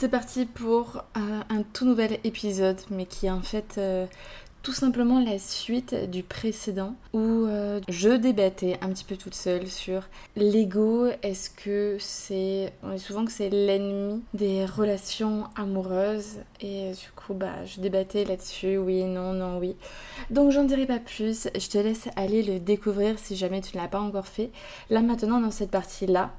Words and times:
C'est 0.00 0.08
parti 0.08 0.46
pour 0.46 0.98
euh, 1.16 1.40
un 1.48 1.62
tout 1.64 1.84
nouvel 1.84 2.20
épisode, 2.22 2.78
mais 2.88 3.04
qui 3.04 3.26
est 3.26 3.32
en 3.32 3.42
fait 3.42 3.78
euh, 3.78 4.06
tout 4.62 4.70
simplement 4.70 5.18
la 5.18 5.40
suite 5.40 6.08
du 6.08 6.22
précédent 6.22 6.94
où 7.12 7.18
euh, 7.18 7.80
je 7.88 8.10
débattais 8.10 8.78
un 8.80 8.90
petit 8.90 9.02
peu 9.02 9.16
toute 9.16 9.34
seule 9.34 9.66
sur 9.66 10.02
l'ego. 10.36 11.08
Est-ce 11.24 11.50
que 11.50 11.96
c'est. 11.98 12.72
On 12.84 12.92
dit 12.92 13.00
souvent 13.00 13.24
que 13.24 13.32
c'est 13.32 13.50
l'ennemi 13.50 14.22
des 14.34 14.66
relations 14.66 15.48
amoureuses 15.56 16.36
et 16.60 16.92
du 16.92 17.10
coup, 17.16 17.34
bah, 17.34 17.64
je 17.64 17.80
débattais 17.80 18.24
là-dessus. 18.24 18.76
Oui, 18.76 19.02
non, 19.02 19.32
non, 19.32 19.58
oui. 19.58 19.74
Donc, 20.30 20.52
j'en 20.52 20.62
dirai 20.62 20.86
pas 20.86 21.00
plus. 21.00 21.48
Je 21.58 21.68
te 21.68 21.78
laisse 21.78 22.08
aller 22.14 22.44
le 22.44 22.60
découvrir 22.60 23.18
si 23.18 23.34
jamais 23.34 23.62
tu 23.62 23.76
ne 23.76 23.82
l'as 23.82 23.88
pas 23.88 24.00
encore 24.00 24.28
fait. 24.28 24.52
Là, 24.90 25.02
maintenant, 25.02 25.40
dans 25.40 25.50
cette 25.50 25.72
partie-là, 25.72 26.30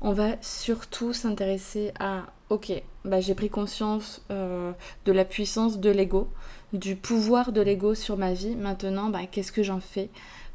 on 0.00 0.12
va 0.12 0.30
surtout 0.40 1.12
s'intéresser 1.12 1.92
à 2.00 2.22
ok, 2.52 2.82
bah, 3.06 3.20
j'ai 3.20 3.34
pris 3.34 3.48
conscience 3.48 4.22
euh, 4.30 4.72
de 5.06 5.12
la 5.12 5.24
puissance 5.24 5.80
de 5.80 5.88
l'ego, 5.88 6.28
du 6.74 6.96
pouvoir 6.96 7.50
de 7.50 7.62
l'ego 7.62 7.94
sur 7.94 8.18
ma 8.18 8.34
vie. 8.34 8.54
Maintenant, 8.56 9.08
bah, 9.08 9.20
qu'est-ce 9.30 9.52
que 9.52 9.62
j'en 9.62 9.80
fais? 9.80 10.10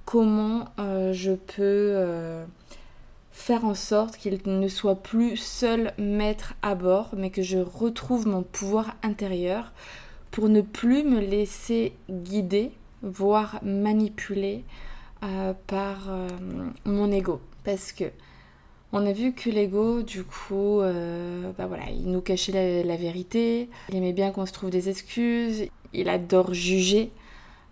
Comment 0.05 0.65
euh, 0.77 1.11
je 1.11 1.31
peux 1.31 1.55
euh, 1.57 2.45
faire 3.31 3.65
en 3.65 3.73
sorte 3.73 4.17
qu'il 4.17 4.39
ne 4.45 4.67
soit 4.67 5.01
plus 5.01 5.37
seul 5.37 5.91
maître 5.97 6.53
à 6.61 6.75
bord, 6.75 7.09
mais 7.17 7.31
que 7.31 7.41
je 7.41 7.57
retrouve 7.57 8.27
mon 8.27 8.43
pouvoir 8.43 8.95
intérieur 9.01 9.73
pour 10.29 10.49
ne 10.49 10.61
plus 10.61 11.03
me 11.03 11.19
laisser 11.19 11.93
guider, 12.11 12.71
voire 13.01 13.59
manipuler 13.63 14.65
par 15.65 16.11
mon 16.85 17.11
ego? 17.11 17.41
Parce 17.63 17.91
que 17.91 18.05
on 18.93 19.05
a 19.05 19.11
vu 19.11 19.33
que 19.33 19.49
l'ego, 19.49 20.01
du 20.01 20.23
coup, 20.23 20.79
euh, 20.79 21.51
bah 21.57 21.67
voilà, 21.67 21.89
il 21.89 22.09
nous 22.09 22.21
cachait 22.21 22.83
la, 22.83 22.95
vérité, 22.95 23.69
il 23.89 23.95
aimait 23.95 24.13
bien 24.13 24.31
qu'on 24.31 24.45
se 24.45 24.53
trouve 24.53 24.69
des 24.69 24.89
excuses, 24.89 25.67
il 25.93 26.07
adore 26.07 26.53
juger, 26.53 27.11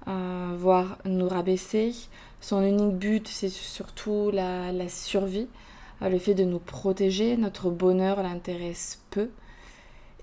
euh, 0.08 0.54
voire 0.58 0.98
nous 1.06 1.28
rabaisser. 1.28 1.94
Son 2.42 2.64
unique 2.64 2.98
but, 2.98 3.28
c'est 3.28 3.50
surtout 3.50 4.30
la, 4.32 4.90
survie, 4.90 5.48
euh, 6.02 6.10
le 6.10 6.20
fait 6.20 6.34
de 6.34 6.44
nous 6.44 6.60
protéger, 6.60 7.38
notre 7.38 7.70
bonheur 7.70 8.22
l'intéresse 8.22 9.02
peu. 9.10 9.30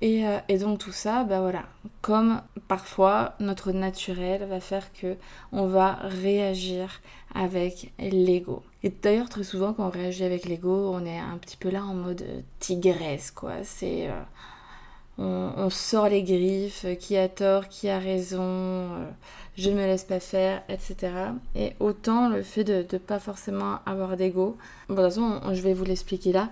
Et, 0.03 0.25
et, 0.49 0.59
donc 0.59 0.81
tout 0.81 0.91
ça, 0.91 1.23
bah 1.23 1.41
voilà, 1.41 1.63
comme 2.01 2.43
parfois 2.67 3.35
notre 3.39 3.71
naturel 3.71 4.45
va 4.47 4.59
faire 4.59 4.93
que 4.93 5.17
on 5.53 5.67
va 5.69 5.93
réagir 6.03 7.01
avec 7.35 7.93
l'ego. 8.01 8.65
Et 8.85 8.93
d'ailleurs, 9.03 9.29
très 9.29 9.45
souvent, 9.45 9.73
quand 9.73 9.87
on 9.87 9.91
réagit 9.91 10.25
avec 10.25 10.45
l'ego, 10.47 10.93
on 10.93 11.05
est 11.05 11.19
un 11.19 11.39
petit 11.39 11.57
peu 11.57 11.71
là 11.71 11.85
en 11.85 11.95
mode 11.95 12.23
euh, 12.23 12.41
tigresse, 12.59 13.31
quoi. 13.31 13.53
C'est. 13.63 14.09
Euh, 14.09 14.21
on, 15.19 15.71
sort 15.71 16.09
les 16.09 16.23
griffes, 16.23 16.87
qui 16.99 17.17
a 17.17 17.29
tort, 17.29 17.69
qui 17.69 17.89
a 17.89 17.99
raison, 17.99 18.41
euh, 18.43 19.07
je 19.57 19.71
ne 19.71 19.77
me 19.77 19.87
laisse 19.87 20.03
pas 20.03 20.19
faire, 20.19 20.63
etc. 20.69 20.97
Et 21.55 21.75
autant 21.79 22.29
le 22.29 22.43
fait 22.43 22.65
de 22.65 22.85
ne 22.91 22.99
pas 22.99 23.21
forcément 23.21 23.79
avoir 23.87 24.17
d'ego. 24.17 24.57
Bon, 24.89 24.95
de 24.95 25.01
toute 25.03 25.15
façon, 25.15 25.41
je 25.53 25.61
vais 25.61 25.75
vous 25.75 25.85
l'expliquer 25.85 26.33
là. 26.33 26.49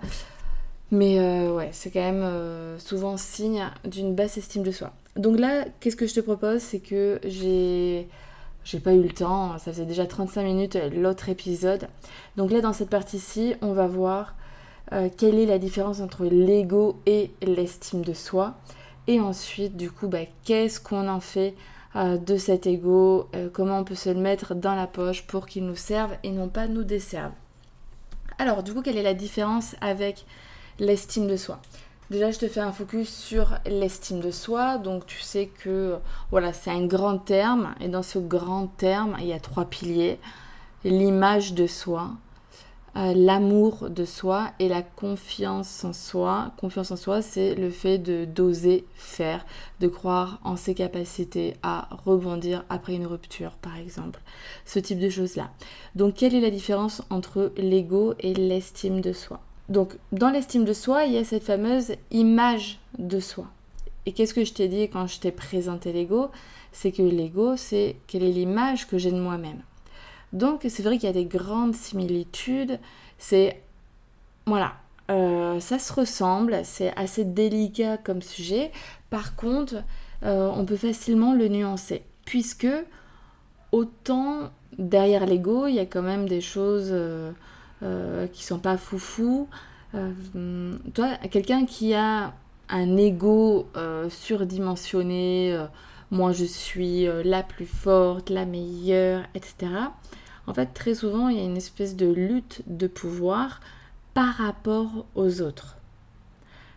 Mais 0.91 1.19
ouais, 1.49 1.69
c'est 1.71 1.89
quand 1.89 1.99
même 2.01 2.77
souvent 2.77 3.17
signe 3.17 3.65
d'une 3.85 4.13
basse 4.13 4.37
estime 4.37 4.63
de 4.63 4.71
soi. 4.71 4.91
Donc 5.15 5.39
là, 5.39 5.65
qu'est-ce 5.79 5.95
que 5.95 6.05
je 6.07 6.13
te 6.13 6.19
propose? 6.19 6.61
C'est 6.61 6.79
que 6.79 7.19
j'ai 7.23 8.07
j'ai 8.63 8.79
pas 8.79 8.93
eu 8.93 9.01
le 9.01 9.09
temps, 9.09 9.57
ça 9.57 9.71
faisait 9.71 9.85
déjà 9.85 10.05
35 10.05 10.43
minutes 10.43 10.75
euh, 10.75 10.89
l'autre 10.89 11.29
épisode. 11.29 11.87
Donc 12.37 12.51
là, 12.51 12.61
dans 12.61 12.73
cette 12.73 12.89
partie-ci, 12.89 13.55
on 13.61 13.73
va 13.73 13.87
voir 13.87 14.35
euh, 14.93 15.09
quelle 15.15 15.39
est 15.39 15.45
la 15.45 15.57
différence 15.57 15.99
entre 15.99 16.25
l'ego 16.25 16.99
et 17.05 17.31
l'estime 17.41 18.03
de 18.03 18.13
soi. 18.13 18.55
Et 19.07 19.19
ensuite, 19.19 19.77
du 19.77 19.89
coup, 19.89 20.07
bah, 20.07 20.25
qu'est-ce 20.43 20.79
qu'on 20.79 21.07
en 21.07 21.19
fait 21.19 21.55
euh, 21.95 22.17
de 22.17 22.37
cet 22.37 22.67
ego 22.67 23.27
Comment 23.53 23.79
on 23.79 23.83
peut 23.83 23.95
se 23.95 24.09
le 24.09 24.19
mettre 24.19 24.53
dans 24.53 24.75
la 24.75 24.87
poche 24.87 25.25
pour 25.25 25.47
qu'il 25.47 25.65
nous 25.65 25.75
serve 25.75 26.11
et 26.23 26.31
non 26.31 26.47
pas 26.47 26.67
nous 26.67 26.83
desserve 26.83 27.31
Alors, 28.37 28.61
du 28.61 28.73
coup, 28.73 28.81
quelle 28.81 28.97
est 28.97 29.03
la 29.03 29.15
différence 29.15 29.75
avec 29.81 30.25
l'estime 30.79 31.27
de 31.27 31.35
soi? 31.35 31.59
Déjà, 32.11 32.29
je 32.29 32.39
te 32.39 32.47
fais 32.49 32.59
un 32.59 32.73
focus 32.73 33.07
sur 33.07 33.57
l'estime 33.65 34.19
de 34.19 34.31
soi. 34.31 34.77
Donc, 34.77 35.05
tu 35.05 35.21
sais 35.21 35.45
que 35.63 35.95
voilà, 36.29 36.51
c'est 36.51 36.69
un 36.69 36.85
grand 36.85 37.17
terme. 37.17 37.73
Et 37.79 37.87
dans 37.87 38.03
ce 38.03 38.19
grand 38.19 38.67
terme, 38.67 39.15
il 39.21 39.27
y 39.27 39.31
a 39.31 39.39
trois 39.39 39.63
piliers 39.63 40.19
l'image 40.83 41.53
de 41.53 41.67
soi, 41.67 42.09
euh, 42.97 43.13
l'amour 43.15 43.89
de 43.89 44.03
soi 44.03 44.51
et 44.59 44.67
la 44.67 44.81
confiance 44.81 45.85
en 45.85 45.93
soi. 45.93 46.51
Confiance 46.57 46.91
en 46.91 46.97
soi, 46.97 47.21
c'est 47.21 47.55
le 47.55 47.69
fait 47.69 47.97
de 47.97 48.25
d'oser 48.25 48.83
faire, 48.95 49.45
de 49.79 49.87
croire 49.87 50.41
en 50.43 50.57
ses 50.57 50.75
capacités 50.75 51.55
à 51.63 51.87
rebondir 52.05 52.65
après 52.67 52.93
une 52.93 53.07
rupture, 53.07 53.51
par 53.51 53.77
exemple. 53.77 54.19
Ce 54.65 54.79
type 54.79 54.99
de 54.99 55.09
choses-là. 55.09 55.49
Donc, 55.95 56.15
quelle 56.15 56.35
est 56.35 56.41
la 56.41 56.51
différence 56.51 57.03
entre 57.09 57.53
l'ego 57.55 58.15
et 58.19 58.33
l'estime 58.33 58.99
de 58.99 59.13
soi? 59.13 59.39
Donc, 59.71 59.97
dans 60.11 60.29
l'estime 60.29 60.65
de 60.65 60.73
soi, 60.73 61.05
il 61.05 61.13
y 61.13 61.17
a 61.17 61.23
cette 61.23 61.45
fameuse 61.45 61.93
image 62.11 62.79
de 62.99 63.21
soi. 63.21 63.45
Et 64.05 64.11
qu'est-ce 64.11 64.33
que 64.33 64.43
je 64.43 64.51
t'ai 64.51 64.67
dit 64.67 64.89
quand 64.89 65.07
je 65.07 65.21
t'ai 65.21 65.31
présenté 65.31 65.93
l'ego? 65.93 66.29
C'est 66.73 66.91
que 66.91 67.01
l'ego, 67.01 67.55
c'est 67.55 67.95
quelle 68.07 68.23
est 68.23 68.33
l'image 68.33 68.85
que 68.85 68.97
j'ai 68.97 69.11
de 69.11 69.19
moi-même. 69.19 69.61
Donc, 70.33 70.65
c'est 70.67 70.83
vrai 70.83 70.97
qu'il 70.97 71.07
y 71.07 71.09
a 71.09 71.13
des 71.13 71.23
grandes 71.23 71.73
similitudes. 71.73 72.79
C'est. 73.17 73.61
Voilà. 74.45 74.73
Euh, 75.09 75.61
ça 75.61 75.79
se 75.79 75.93
ressemble, 75.93 76.59
c'est 76.63 76.93
assez 76.97 77.23
délicat 77.23 77.95
comme 77.95 78.21
sujet. 78.21 78.73
Par 79.09 79.37
contre, 79.37 79.83
euh, 80.23 80.51
on 80.53 80.65
peut 80.65 80.75
facilement 80.75 81.33
le 81.33 81.47
nuancer. 81.47 82.03
Puisque, 82.25 82.67
autant 83.71 84.51
derrière 84.77 85.25
l'ego, 85.25 85.67
il 85.67 85.75
y 85.75 85.79
a 85.79 85.85
quand 85.85 86.01
même 86.01 86.27
des 86.27 86.41
choses. 86.41 86.89
Euh, 86.91 87.31
euh, 87.83 88.27
qui 88.27 88.43
sont 88.43 88.59
pas 88.59 88.77
foufou. 88.77 89.49
Euh, 89.95 90.73
toi, 90.93 91.15
quelqu'un 91.31 91.65
qui 91.65 91.95
a 91.95 92.33
un 92.69 92.95
ego 92.95 93.67
euh, 93.75 94.07
surdimensionné, 94.09 95.57
moi 96.11 96.31
je 96.31 96.45
suis 96.45 97.07
la 97.23 97.41
plus 97.41 97.65
forte, 97.65 98.29
la 98.29 98.45
meilleure, 98.45 99.23
etc. 99.33 99.71
En 100.45 100.53
fait, 100.53 100.67
très 100.67 100.93
souvent, 100.93 101.29
il 101.29 101.37
y 101.37 101.39
a 101.39 101.43
une 101.43 101.57
espèce 101.57 101.95
de 101.95 102.05
lutte 102.05 102.61
de 102.67 102.85
pouvoir 102.85 103.61
par 104.13 104.35
rapport 104.35 105.05
aux 105.15 105.41
autres. 105.41 105.77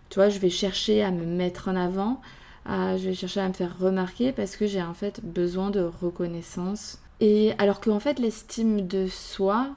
Tu 0.09 0.15
vois, 0.21 0.31
je 0.31 0.39
vais 0.39 0.51
chercher 0.51 1.03
à 1.03 1.11
me 1.11 1.27
mettre 1.27 1.69
en 1.69 1.77
avant, 1.77 2.21
je 2.67 3.05
vais 3.05 3.15
chercher 3.15 3.41
à 3.41 3.49
me 3.49 3.53
faire 3.53 3.79
remarquer 3.79 4.33
parce 4.33 4.57
que 4.57 4.67
j'ai 4.67 4.83
en 4.83 4.95
fait 4.95 5.21
besoin 5.23 5.71
de 5.71 5.83
reconnaissance. 6.01 6.99
Et 7.21 7.53
alors 7.59 7.81
qu'en 7.81 8.01
fait, 8.01 8.19
l'estime 8.19 8.87
de 8.87 9.07
soi, 9.07 9.75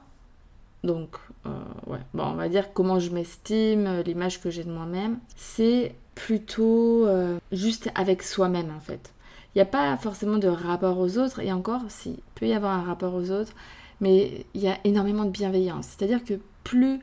donc, 0.84 1.16
euh, 1.46 1.50
ouais, 1.86 1.98
bon, 2.14 2.24
on 2.24 2.34
va 2.34 2.48
dire 2.48 2.72
comment 2.72 2.98
je 2.98 3.10
m'estime, 3.10 3.86
euh, 3.86 4.02
l'image 4.02 4.40
que 4.40 4.50
j'ai 4.50 4.64
de 4.64 4.70
moi-même. 4.70 5.18
C'est 5.36 5.94
plutôt 6.14 7.06
euh, 7.06 7.38
juste 7.52 7.90
avec 7.94 8.22
soi-même 8.22 8.72
en 8.76 8.80
fait. 8.80 9.12
Il 9.54 9.58
n'y 9.58 9.62
a 9.62 9.66
pas 9.66 9.96
forcément 9.96 10.38
de 10.38 10.48
rapport 10.48 10.98
aux 10.98 11.18
autres, 11.18 11.40
et 11.40 11.52
encore, 11.52 11.82
si, 11.88 12.10
il 12.10 12.22
peut 12.34 12.46
y 12.46 12.52
avoir 12.52 12.78
un 12.78 12.82
rapport 12.82 13.14
aux 13.14 13.30
autres, 13.30 13.52
mais 14.00 14.46
il 14.54 14.60
y 14.60 14.68
a 14.68 14.78
énormément 14.84 15.24
de 15.24 15.30
bienveillance. 15.30 15.86
C'est-à-dire 15.86 16.24
que 16.24 16.34
plus 16.62 17.00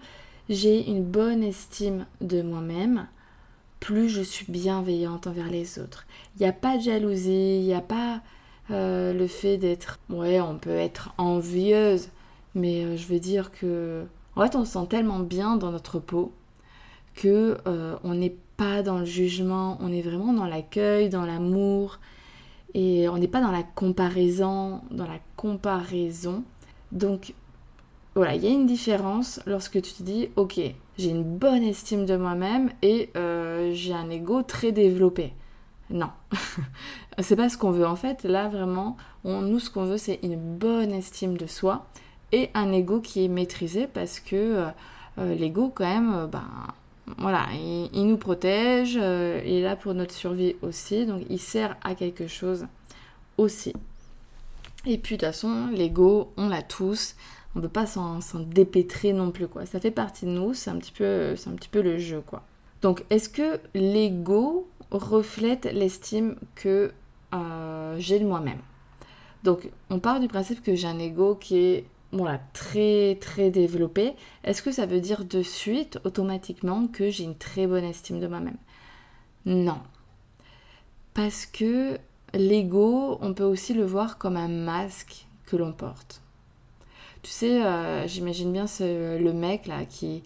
j'ai 0.48 0.88
une 0.89 1.04
bonne 1.04 1.44
estime 1.44 2.06
de 2.22 2.42
moi-même, 2.42 3.07
plus 3.81 4.10
je 4.10 4.22
suis 4.22 4.45
bienveillante 4.48 5.27
envers 5.27 5.50
les 5.50 5.80
autres. 5.80 6.06
Il 6.36 6.44
n'y 6.44 6.48
a 6.48 6.54
pas 6.54 6.77
de 6.77 6.83
jalousie, 6.83 7.60
il 7.60 7.66
n'y 7.66 7.74
a 7.74 7.81
pas 7.81 8.22
le 8.69 9.27
fait 9.27 9.57
d'être... 9.57 10.00
Ouais, 10.10 10.39
on 10.39 10.57
peut 10.57 10.69
être 10.69 11.13
envieuse 11.18 12.10
mais 12.55 12.83
euh, 12.83 12.97
je 12.97 13.05
veux 13.07 13.19
dire 13.19 13.51
que, 13.51 14.05
en 14.35 14.41
fait, 14.41 14.55
on 14.55 14.65
se 14.65 14.71
sent 14.73 14.87
tellement 14.89 15.19
bien 15.19 15.57
dans 15.57 15.71
notre 15.71 15.99
peau 15.99 16.33
que 17.13 17.57
euh, 17.67 17.95
on 18.03 18.15
n'est 18.15 18.35
pas 18.57 18.81
dans 18.81 18.99
le 18.99 19.05
jugement, 19.05 19.77
on 19.81 19.91
est 19.91 20.01
vraiment 20.01 20.33
dans 20.33 20.47
l'accueil, 20.47 21.09
dans 21.09 21.25
l'amour, 21.25 21.99
et 22.73 23.07
on 23.07 23.17
n'est 23.17 23.27
pas 23.27 23.41
dans 23.41 23.51
la 23.51 23.63
comparaison, 23.63 24.81
dans 24.91 25.07
la 25.07 25.19
comparaison. 25.37 26.43
Donc, 26.91 27.33
voilà, 28.15 28.35
il 28.35 28.43
y 28.43 28.47
a 28.47 28.49
une 28.49 28.65
différence 28.65 29.41
lorsque 29.45 29.81
tu 29.81 29.93
te 29.93 30.03
dis, 30.03 30.29
ok, 30.35 30.59
j'ai 30.97 31.09
une 31.09 31.23
bonne 31.23 31.63
estime 31.63 32.05
de 32.05 32.15
moi-même 32.15 32.71
et 32.81 33.09
euh, 33.17 33.71
j'ai 33.73 33.93
un 33.93 34.09
ego 34.09 34.41
très 34.41 34.71
développé. 34.71 35.33
Non, 35.89 36.09
c'est 37.19 37.35
pas 37.35 37.49
ce 37.49 37.57
qu'on 37.57 37.71
veut 37.71 37.85
en 37.85 37.95
fait. 37.95 38.23
Là 38.23 38.47
vraiment, 38.47 38.97
on, 39.23 39.41
nous 39.41 39.59
ce 39.59 39.69
qu'on 39.69 39.85
veut 39.85 39.97
c'est 39.97 40.19
une 40.23 40.37
bonne 40.37 40.91
estime 40.91 41.37
de 41.37 41.45
soi 41.45 41.87
et 42.35 42.49
un 42.53 42.71
ego 42.73 42.99
qui 42.99 43.23
est 43.23 43.29
maîtrisé 43.29 43.87
parce 43.87 44.19
que 44.19 44.35
euh, 44.35 44.65
euh, 45.19 45.35
l'ego 45.35 45.71
quand 45.73 45.87
même, 45.87 46.27
ben 46.29 46.43
voilà, 47.17 47.47
il, 47.53 48.07
nous 48.07 48.17
protège, 48.17 48.95
il 48.95 48.99
est 48.99 49.61
là 49.61 49.75
pour 49.75 49.93
notre 49.93 50.13
survie 50.13 50.55
aussi, 50.61 51.05
donc 51.05 51.23
il 51.29 51.39
sert 51.39 51.77
à 51.83 51.95
quelque 51.95 52.27
chose 52.27 52.65
aussi. 53.37 53.73
Et 54.85 54.97
puis 54.97 55.15
de 55.15 55.21
toute 55.21 55.27
façon, 55.29 55.67
l'ego, 55.71 56.31
on 56.35 56.49
l'a 56.49 56.61
tous, 56.61 57.15
on 57.55 57.61
peut 57.61 57.69
pas 57.69 57.85
s'en 57.85 58.19
dépêtrer 58.47 59.13
non 59.13 59.31
plus 59.31 59.47
quoi. 59.47 59.65
Ça 59.65 59.79
fait 59.79 59.91
partie 59.91 60.25
de 60.25 60.31
nous, 60.31 60.53
c'est 60.53 60.69
un 60.69 60.77
petit 60.77 60.91
peu, 60.91 61.35
c'est 61.35 61.49
un 61.49 61.55
peu 61.71 61.81
le 61.81 61.97
jeu 61.97 62.21
quoi. 62.25 62.43
Donc 62.81 63.05
est-ce 63.09 63.29
que 63.29 63.59
l'ego 63.73 64.67
reflète 64.91 65.65
l'estime 65.71 66.35
que 66.55 66.91
euh, 67.33 67.95
j'ai 67.97 68.19
de 68.19 68.25
moi-même? 68.25 68.59
Donc 69.43 69.69
on 69.89 69.99
part 69.99 70.19
du 70.19 70.27
principe 70.27 70.61
que 70.61 70.75
j'ai 70.75 70.88
un 70.88 70.99
ego 70.99 71.35
qui 71.35 71.57
est 71.59 71.85
voilà, 72.11 72.39
très 72.53 73.17
très 73.19 73.51
développé. 73.51 74.13
Est-ce 74.43 74.61
que 74.61 74.71
ça 74.71 74.85
veut 74.85 75.01
dire 75.01 75.25
de 75.25 75.41
suite 75.41 75.99
automatiquement 76.03 76.87
que 76.87 77.09
j'ai 77.09 77.23
une 77.23 77.37
très 77.37 77.67
bonne 77.67 77.83
estime 77.83 78.19
de 78.19 78.27
moi-même? 78.27 78.57
Non. 79.45 79.79
Parce 81.13 81.45
que 81.45 81.97
l'ego, 82.33 83.17
on 83.21 83.33
peut 83.33 83.43
aussi 83.43 83.73
le 83.73 83.85
voir 83.85 84.17
comme 84.17 84.37
un 84.37 84.47
masque 84.47 85.27
que 85.45 85.55
l'on 85.55 85.71
porte. 85.71 86.21
Tu 87.21 87.31
sais, 87.31 87.63
euh, 87.63 88.07
j'imagine 88.07 88.51
bien 88.51 88.65
le 88.79 89.31
mec 89.31 89.65
là 89.65 89.85
qui, 89.85 90.23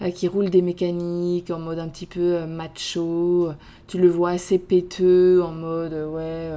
euh, 0.00 0.10
qui 0.10 0.26
roule 0.26 0.50
des 0.50 0.62
mécaniques 0.62 1.50
en 1.50 1.58
mode 1.60 1.78
un 1.78 1.88
petit 1.88 2.06
peu 2.06 2.36
euh, 2.36 2.46
macho. 2.46 3.52
Tu 3.86 3.98
le 3.98 4.08
vois 4.08 4.30
assez 4.30 4.58
péteux 4.58 5.42
en 5.42 5.52
mode 5.52 5.92
ouais, 5.92 6.50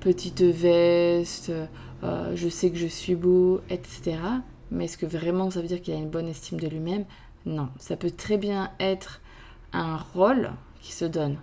petite 0.00 0.42
veste, 0.42 1.52
je 2.02 2.48
sais 2.48 2.70
que 2.70 2.76
je 2.76 2.86
suis 2.86 3.14
beau, 3.14 3.60
etc. 3.70 4.18
Mais 4.70 4.84
est-ce 4.84 4.98
que 4.98 5.06
vraiment 5.06 5.50
ça 5.50 5.60
veut 5.60 5.68
dire 5.68 5.80
qu'il 5.80 5.94
a 5.94 5.96
une 5.96 6.10
bonne 6.10 6.28
estime 6.28 6.60
de 6.60 6.68
lui-même? 6.68 7.04
Non, 7.46 7.68
ça 7.78 7.96
peut 7.96 8.10
très 8.10 8.36
bien 8.36 8.70
être 8.80 9.20
un 9.72 9.96
rôle 9.96 10.50
qui 10.80 10.92
se 10.92 11.04
donne. 11.04 11.36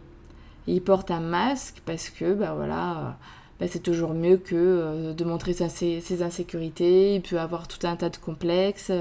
Il 0.68 0.82
porte 0.82 1.12
un 1.12 1.20
masque 1.20 1.82
parce 1.86 2.10
que 2.10 2.34
bah 2.34 2.54
voilà 2.56 3.18
bah, 3.60 3.68
c'est 3.70 3.82
toujours 3.82 4.14
mieux 4.14 4.38
que 4.38 4.56
euh, 4.56 5.14
de 5.14 5.24
montrer 5.24 5.54
ses, 5.54 6.24
insécurités. 6.24 7.16
Il 7.16 7.22
peut 7.22 7.40
avoir 7.40 7.68
tout 7.68 7.86
un 7.88 7.96
tas 7.96 8.10
de 8.10 8.18
complexes. 8.18 8.92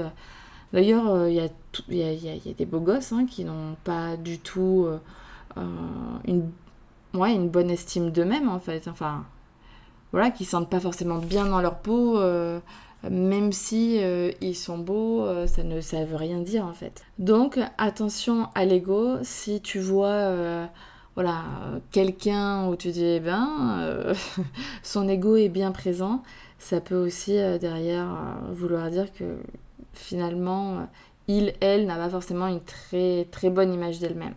D'ailleurs, 0.73 1.09
euh, 1.09 1.29
il 1.29 1.35
y, 1.35 2.01
a, 2.03 2.53
des 2.53 2.65
beaux 2.65 2.79
gosses 2.79 3.11
hein, 3.11 3.25
qui 3.29 3.43
n'ont 3.45 3.75
pas 3.83 4.17
du 4.17 4.39
tout 4.39 4.87
euh, 4.87 5.61
une, 6.25 6.49
une 7.13 7.49
bonne 7.49 7.69
estime 7.69 8.11
d'eux-mêmes, 8.11 8.49
en 8.49 8.59
fait. 8.59 8.87
Enfin, 8.87 9.25
voilà, 10.15 10.31
qui 10.31 10.45
sentent 10.45 10.69
pas 10.69 10.79
forcément 10.79 11.17
bien 11.17 11.45
dans 11.45 11.61
leur 11.61 11.79
peau. 11.79 12.17
même 13.09 13.51
si 13.51 13.99
ils 14.41 14.55
sont 14.55 14.77
beaux, 14.77 15.27
ça 15.45 15.63
ne 15.63 15.81
ça 15.81 16.05
veut 16.05 16.15
rien 16.15 16.39
dire 16.39 16.65
en 16.65 16.73
fait. 16.73 17.03
Donc 17.19 17.59
attention 17.77 18.47
à 18.55 18.63
l'ego. 18.65 19.17
Si 19.23 19.59
tu 19.61 19.79
vois 19.79 20.69
voilà, 21.15 21.45
quelqu'un 21.91 22.67
où 22.67 22.75
tu 22.75 22.91
dis, 22.91 23.03
eh 23.03 23.19
ben, 23.21 23.79
euh, 23.79 24.13
son 24.83 25.07
ego 25.07 25.37
est 25.37 25.49
bien 25.49 25.71
présent, 25.71 26.21
ça 26.59 26.81
peut 26.81 26.97
aussi 26.97 27.37
euh, 27.37 27.57
derrière 27.57 28.05
euh, 28.05 28.53
vouloir 28.53 28.89
dire 28.91 29.11
que 29.13 29.37
finalement, 29.93 30.87
il, 31.27 31.53
elle 31.61 31.85
n'a 31.85 31.95
pas 31.95 32.09
forcément 32.09 32.47
une 32.47 32.61
très 32.61 33.27
très 33.31 33.49
bonne 33.49 33.73
image 33.73 33.99
d'elle-même. 33.99 34.33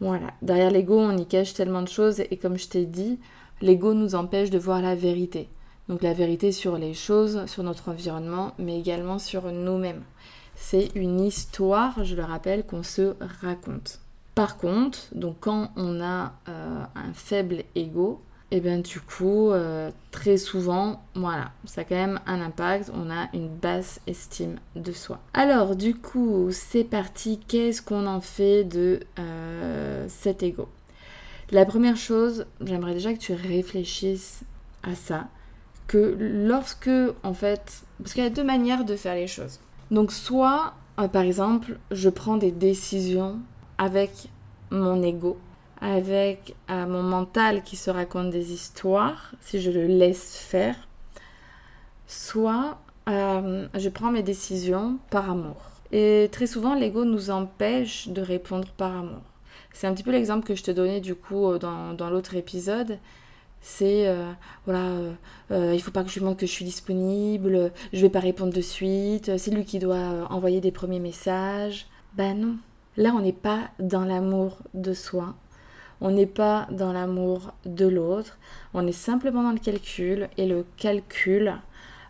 Voilà, 0.00 0.32
derrière 0.42 0.70
l'ego, 0.70 0.98
on 0.98 1.16
y 1.16 1.26
cache 1.26 1.54
tellement 1.54 1.82
de 1.82 1.88
choses 1.88 2.20
et 2.20 2.36
comme 2.36 2.58
je 2.58 2.68
t'ai 2.68 2.86
dit, 2.86 3.18
l'ego 3.60 3.94
nous 3.94 4.14
empêche 4.14 4.50
de 4.50 4.58
voir 4.58 4.82
la 4.82 4.94
vérité. 4.94 5.48
Donc 5.88 6.02
la 6.02 6.12
vérité 6.12 6.52
sur 6.52 6.78
les 6.78 6.94
choses, 6.94 7.46
sur 7.46 7.62
notre 7.62 7.90
environnement, 7.90 8.52
mais 8.58 8.78
également 8.78 9.18
sur 9.18 9.52
nous-mêmes. 9.52 10.02
C'est 10.56 10.90
une 10.94 11.20
histoire, 11.20 12.02
je 12.02 12.16
le 12.16 12.24
rappelle, 12.24 12.64
qu'on 12.66 12.82
se 12.82 13.14
raconte. 13.42 14.00
Par 14.34 14.56
contre, 14.56 14.98
donc 15.14 15.36
quand 15.40 15.70
on 15.76 16.00
a 16.00 16.32
euh, 16.48 16.84
un 16.94 17.12
faible 17.14 17.64
ego, 17.74 18.20
et 18.52 18.58
eh 18.58 18.60
bien 18.60 18.78
du 18.78 19.00
coup, 19.00 19.50
euh, 19.50 19.90
très 20.12 20.36
souvent, 20.36 21.02
voilà, 21.14 21.50
ça 21.64 21.80
a 21.80 21.84
quand 21.84 21.96
même 21.96 22.20
un 22.26 22.40
impact, 22.40 22.92
on 22.94 23.10
a 23.10 23.28
une 23.34 23.48
basse 23.48 24.00
estime 24.06 24.56
de 24.76 24.92
soi. 24.92 25.18
Alors 25.34 25.74
du 25.74 25.96
coup, 25.96 26.50
c'est 26.52 26.84
parti, 26.84 27.40
qu'est-ce 27.48 27.82
qu'on 27.82 28.06
en 28.06 28.20
fait 28.20 28.62
de 28.62 29.00
euh, 29.18 30.06
cet 30.08 30.44
ego? 30.44 30.68
La 31.52 31.64
première 31.64 31.96
chose, 31.96 32.46
j'aimerais 32.60 32.94
déjà 32.94 33.12
que 33.12 33.18
tu 33.18 33.32
réfléchisses 33.32 34.40
à 34.82 34.96
ça, 34.96 35.28
que 35.86 36.16
lorsque, 36.18 36.90
en 37.22 37.34
fait, 37.34 37.82
parce 37.98 38.14
qu'il 38.14 38.24
y 38.24 38.26
a 38.26 38.30
deux 38.30 38.42
manières 38.42 38.84
de 38.84 38.96
faire 38.96 39.14
les 39.14 39.28
choses. 39.28 39.60
Donc 39.92 40.10
soit, 40.10 40.74
par 40.96 41.22
exemple, 41.22 41.78
je 41.92 42.08
prends 42.08 42.36
des 42.36 42.50
décisions 42.50 43.38
avec 43.78 44.28
mon 44.70 45.00
ego, 45.02 45.38
avec 45.80 46.56
euh, 46.70 46.86
mon 46.86 47.02
mental 47.02 47.62
qui 47.62 47.76
se 47.76 47.90
raconte 47.90 48.30
des 48.30 48.52
histoires, 48.52 49.32
si 49.40 49.60
je 49.60 49.70
le 49.70 49.86
laisse 49.86 50.36
faire, 50.36 50.74
soit 52.08 52.78
euh, 53.08 53.68
je 53.74 53.88
prends 53.88 54.10
mes 54.10 54.24
décisions 54.24 54.98
par 55.10 55.30
amour. 55.30 55.56
Et 55.92 56.28
très 56.32 56.48
souvent, 56.48 56.74
l'ego 56.74 57.04
nous 57.04 57.30
empêche 57.30 58.08
de 58.08 58.20
répondre 58.20 58.68
par 58.76 58.96
amour. 58.96 59.22
C'est 59.76 59.86
un 59.86 59.92
petit 59.92 60.02
peu 60.02 60.10
l'exemple 60.10 60.46
que 60.46 60.54
je 60.54 60.62
te 60.62 60.70
donnais 60.70 61.00
du 61.00 61.14
coup 61.14 61.48
euh, 61.48 61.58
dans, 61.58 62.10
l'autre 62.10 62.34
épisode. 62.34 62.98
C'est 63.60 64.14
voilà, 64.64 64.92
il 65.50 65.80
faut 65.82 65.90
pas 65.90 66.04
que 66.04 66.08
je 66.08 66.20
lui 66.20 66.24
montre 66.24 66.38
que 66.38 66.46
je 66.46 66.52
suis 66.52 66.64
disponible, 66.64 67.72
je 67.92 68.00
vais 68.00 68.10
pas 68.10 68.20
répondre 68.20 68.52
de 68.52 68.60
suite, 68.60 69.36
c'est 69.38 69.50
lui 69.50 69.64
qui 69.64 69.80
doit 69.80 70.28
envoyer 70.30 70.60
des 70.60 70.70
premiers 70.70 71.00
messages. 71.00 71.86
Ben 72.14 72.38
non, 72.38 72.58
Là, 72.96 73.12
on 73.14 73.20
n'est 73.20 73.32
pas 73.32 73.68
dans 73.78 74.04
l'amour 74.06 74.56
de 74.72 74.94
soi, 74.94 75.34
on 76.00 76.10
n'est 76.10 76.24
pas 76.24 76.66
dans 76.70 76.94
l'amour 76.94 77.52
de 77.66 77.86
l'autre, 77.86 78.38
on 78.72 78.86
est 78.86 78.92
simplement 78.92 79.42
dans 79.42 79.52
le 79.52 79.58
calcul 79.58 80.30
et 80.38 80.46
le 80.46 80.64
calcul, 80.78 81.56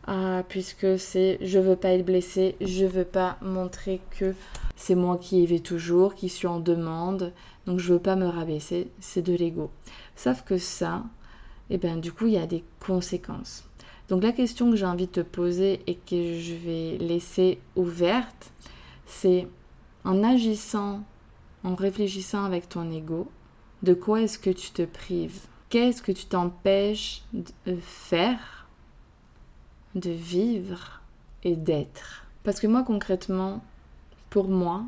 euh, 0.09 0.43
puisque 0.49 0.97
c'est 0.97 1.39
je 1.41 1.59
veux 1.59 1.75
pas 1.75 1.89
être 1.89 2.07
blessé, 2.07 2.55
je 2.61 2.87
veux 2.87 3.05
pas 3.05 3.37
montrer 3.43 4.01
que 4.17 4.37
c'est 4.77 4.95
moi 4.95 5.19
qui 5.21 5.43
y 5.43 5.47
vais 5.47 5.59
toujours, 5.59 6.15
qui 6.15 6.29
suis 6.29 6.47
en 6.47 6.61
demande, 6.61 7.33
donc 7.67 7.81
je 7.81 7.93
veux 7.93 8.01
pas 8.01 8.17
me 8.17 8.27
rabaisser, 8.27 8.91
c'est 9.01 9.23
de 9.23 9.35
l'ego. 9.35 9.71
Sauf 10.15 10.43
que 10.43 10.57
ça, 10.59 11.05
eh 11.71 11.79
bien 11.79 11.97
du 11.97 12.13
coup, 12.13 12.27
il 12.27 12.35
y 12.35 12.39
a 12.39 12.47
des 12.47 12.65
conséquences. 12.81 13.65
Donc 14.09 14.23
la 14.23 14.33
question 14.33 14.71
que 14.71 14.77
j'ai 14.77 14.87
envie 14.87 15.07
de 15.07 15.13
te 15.13 15.21
poser 15.21 15.81
et 15.87 15.97
que 15.97 16.39
je 16.39 16.55
vais 16.55 16.97
laisser 16.99 17.59
ouverte, 17.75 18.53
c'est 19.05 19.49
en 20.05 20.23
agissant, 20.23 21.03
en 21.65 21.75
réfléchissant 21.75 22.45
avec 22.45 22.69
ton 22.69 22.91
ego, 22.91 23.29
de 23.83 23.95
quoi 23.95 24.23
est-ce 24.23 24.39
que 24.39 24.51
tu 24.51 24.71
te 24.71 24.83
prives? 24.83 25.41
Qu'est-ce 25.69 26.03
que 26.03 26.13
tu 26.13 26.27
t'empêches 26.27 27.25
de 27.33 27.77
faire, 27.81 28.69
de 29.97 30.11
vivre 30.11 31.01
et 31.43 31.57
d'être? 31.57 32.25
Parce 32.45 32.61
que 32.61 32.69
moi 32.69 32.85
concrètement, 32.85 33.65
pour 34.31 34.49
moi, 34.49 34.85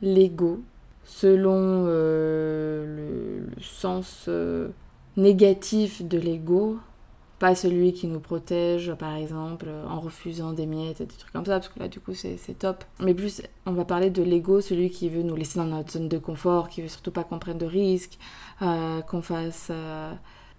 l'ego, 0.00 0.62
selon 1.10 1.86
euh, 1.88 3.46
le, 3.56 3.62
sens 3.62 4.26
euh, 4.28 4.68
négatif 5.16 6.06
de 6.06 6.18
l'ego, 6.18 6.78
pas 7.40 7.56
celui 7.56 7.92
qui 7.92 8.06
nous 8.06 8.20
protège, 8.20 8.94
par 8.94 9.16
exemple, 9.16 9.68
en 9.88 9.98
refusant 9.98 10.52
des 10.52 10.66
miettes, 10.66 10.98
des 11.02 11.06
trucs 11.06 11.32
comme 11.32 11.44
ça, 11.44 11.58
parce 11.58 11.68
que 11.68 11.80
là, 11.80 11.88
du 11.88 11.98
coup, 11.98 12.14
c'est 12.14 12.38
top. 12.58 12.84
Mais 13.00 13.12
plus, 13.12 13.42
on 13.66 13.72
va 13.72 13.84
parler 13.84 14.10
de 14.10 14.22
l'ego, 14.22 14.60
celui 14.60 14.88
qui 14.88 15.08
veut 15.08 15.22
nous 15.22 15.34
laisser 15.34 15.58
dans 15.58 15.64
notre 15.64 15.90
zone 15.90 16.08
de 16.08 16.18
confort, 16.18 16.68
qui 16.68 16.80
veut 16.80 16.88
surtout 16.88 17.10
pas 17.10 17.24
qu'on 17.24 17.40
prenne 17.40 17.58
de 17.58 17.66
risques, 17.66 18.18
euh, 18.62 19.00
qu'on 19.02 19.20
fasse, 19.20 19.68
euh, 19.70 20.12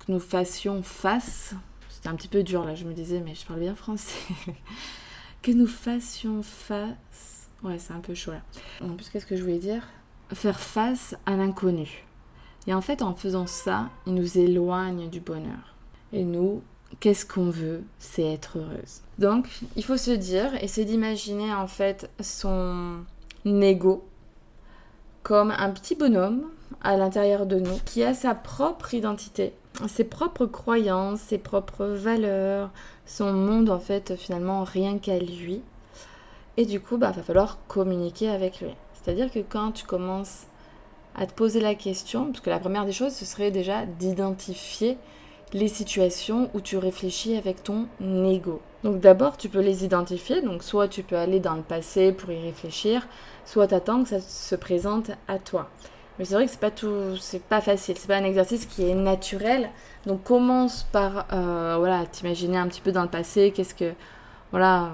que 0.05 0.11
nous 0.11 0.19
fassions 0.19 0.83
face. 0.83 1.55
C'était 1.87 2.09
un 2.09 2.15
petit 2.15 2.27
peu 2.27 2.43
dur 2.43 2.65
là, 2.65 2.75
je 2.75 2.85
me 2.85 2.93
disais, 2.93 3.21
mais 3.21 3.35
je 3.35 3.45
parle 3.45 3.61
bien 3.61 3.75
français. 3.75 4.19
que 5.41 5.51
nous 5.51 5.67
fassions 5.67 6.43
face. 6.43 7.47
Ouais, 7.63 7.79
c'est 7.79 7.93
un 7.93 7.99
peu 7.99 8.15
chaud 8.15 8.31
là. 8.31 8.41
En 8.81 8.95
plus, 8.95 9.09
qu'est-ce 9.09 9.25
que 9.25 9.37
je 9.37 9.43
voulais 9.43 9.59
dire? 9.59 9.87
Faire 10.33 10.59
face 10.59 11.15
à 11.25 11.35
l'inconnu. 11.35 12.05
Et 12.67 12.73
en 12.73 12.81
fait, 12.81 13.01
en 13.01 13.15
faisant 13.15 13.47
ça, 13.47 13.89
il 14.05 14.13
nous 14.13 14.37
éloigne 14.37 15.09
du 15.09 15.19
bonheur. 15.19 15.75
Et 16.13 16.23
nous, 16.23 16.61
qu'est-ce 16.99 17.25
qu'on 17.25 17.49
veut? 17.49 17.83
C'est 17.99 18.25
être 18.25 18.59
heureuse. 18.59 19.01
Donc, 19.19 19.47
il 19.75 19.83
faut 19.83 19.97
se 19.97 20.11
dire, 20.11 20.51
et 20.61 20.67
c'est 20.67 20.85
d'imaginer 20.85 21.53
en 21.53 21.67
fait 21.67 22.09
son 22.19 23.03
ego 23.45 24.05
comme 25.23 25.51
un 25.51 25.69
petit 25.69 25.95
bonhomme 25.95 26.43
à 26.81 26.97
l'intérieur 26.97 27.45
de 27.45 27.59
nous 27.59 27.77
qui 27.85 28.03
a 28.03 28.13
sa 28.13 28.33
propre 28.33 28.93
identité, 28.93 29.53
ses 29.87 30.03
propres 30.03 30.45
croyances, 30.45 31.21
ses 31.21 31.37
propres 31.37 31.85
valeurs, 31.85 32.71
son 33.05 33.33
monde 33.33 33.69
en 33.69 33.79
fait 33.79 34.15
finalement 34.15 34.63
rien 34.63 34.97
qu'à 34.97 35.19
lui. 35.19 35.61
Et 36.57 36.65
du 36.65 36.81
coup, 36.81 36.97
bah, 36.97 37.11
va 37.11 37.21
falloir 37.23 37.59
communiquer 37.67 38.29
avec 38.29 38.61
lui. 38.61 38.71
C'est-à-dire 39.01 39.31
que 39.31 39.39
quand 39.39 39.71
tu 39.71 39.85
commences 39.85 40.43
à 41.15 41.25
te 41.25 41.33
poser 41.33 41.59
la 41.59 41.75
question, 41.75 42.27
parce 42.27 42.39
que 42.39 42.49
la 42.49 42.59
première 42.59 42.85
des 42.85 42.91
choses, 42.91 43.13
ce 43.13 43.25
serait 43.25 43.51
déjà 43.51 43.85
d'identifier 43.85 44.97
les 45.53 45.67
situations 45.67 46.49
où 46.53 46.61
tu 46.61 46.77
réfléchis 46.77 47.35
avec 47.35 47.63
ton 47.63 47.87
ego. 48.25 48.61
Donc 48.83 48.99
d'abord, 48.99 49.37
tu 49.37 49.49
peux 49.49 49.59
les 49.59 49.83
identifier, 49.83 50.41
donc 50.41 50.63
soit 50.63 50.87
tu 50.87 51.03
peux 51.03 51.17
aller 51.17 51.39
dans 51.39 51.55
le 51.55 51.61
passé 51.61 52.13
pour 52.13 52.31
y 52.31 52.41
réfléchir, 52.41 53.05
soit 53.45 53.67
t'attends 53.67 54.03
que 54.03 54.09
ça 54.09 54.21
se 54.21 54.55
présente 54.55 55.11
à 55.27 55.39
toi. 55.39 55.69
Mais 56.17 56.25
c'est 56.25 56.35
vrai 56.35 56.45
que 56.45 56.51
c'est 56.51 56.59
pas 56.59 56.71
tout, 56.71 57.17
c'est 57.19 57.43
pas 57.43 57.61
facile, 57.61 57.97
c'est 57.97 58.07
pas 58.07 58.15
un 58.15 58.23
exercice 58.23 58.65
qui 58.65 58.89
est 58.89 58.95
naturel. 58.95 59.69
Donc 60.05 60.23
commence 60.23 60.83
par, 60.91 61.25
euh, 61.33 61.75
voilà, 61.77 62.05
t'imaginer 62.05 62.57
un 62.57 62.67
petit 62.67 62.81
peu 62.81 62.91
dans 62.91 63.03
le 63.03 63.09
passé, 63.09 63.51
qu'est-ce 63.51 63.75
que, 63.75 63.93
voilà, 64.51 64.91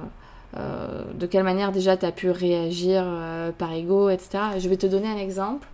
de 0.56 1.25
quelle 1.25 1.44
manière 1.44 1.72
déjà 1.72 1.98
tu 1.98 2.06
as 2.06 2.12
pu 2.12 2.32
réagir 2.32 3.04
euh, 3.06 3.51
par 3.51 3.74
ego, 3.74 4.10
etc. 4.10 4.39
Je 4.58 4.70
vais 4.70 4.77
te 4.77 4.88
donner 4.88 5.08
un 5.08 5.18
exemple. 5.18 5.68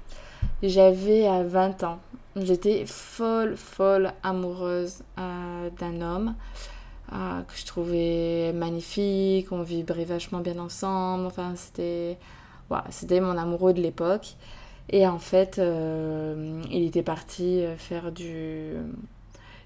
J'avais 0.61 1.27
à 1.27 1.43
20 1.43 1.83
ans, 1.83 1.99
j'étais 2.35 2.85
folle, 2.85 3.55
folle 3.55 4.11
amoureuse 4.23 5.03
d'un 5.17 6.01
homme 6.01 6.35
que 7.09 7.55
je 7.55 7.65
trouvais 7.65 8.51
magnifique, 8.53 9.51
on 9.51 9.61
vibrait 9.61 10.05
vachement 10.05 10.39
bien 10.39 10.57
ensemble, 10.57 11.25
enfin 11.27 11.53
c'était, 11.55 12.17
voilà, 12.69 12.85
c'était 12.89 13.19
mon 13.19 13.37
amoureux 13.37 13.73
de 13.73 13.81
l'époque. 13.81 14.35
Et 14.89 15.07
en 15.07 15.19
fait, 15.19 15.59
euh, 15.59 16.61
il 16.69 16.83
était 16.85 17.03
parti 17.03 17.61
euh, 17.61 17.77
faire 17.77 18.11
du. 18.11 18.73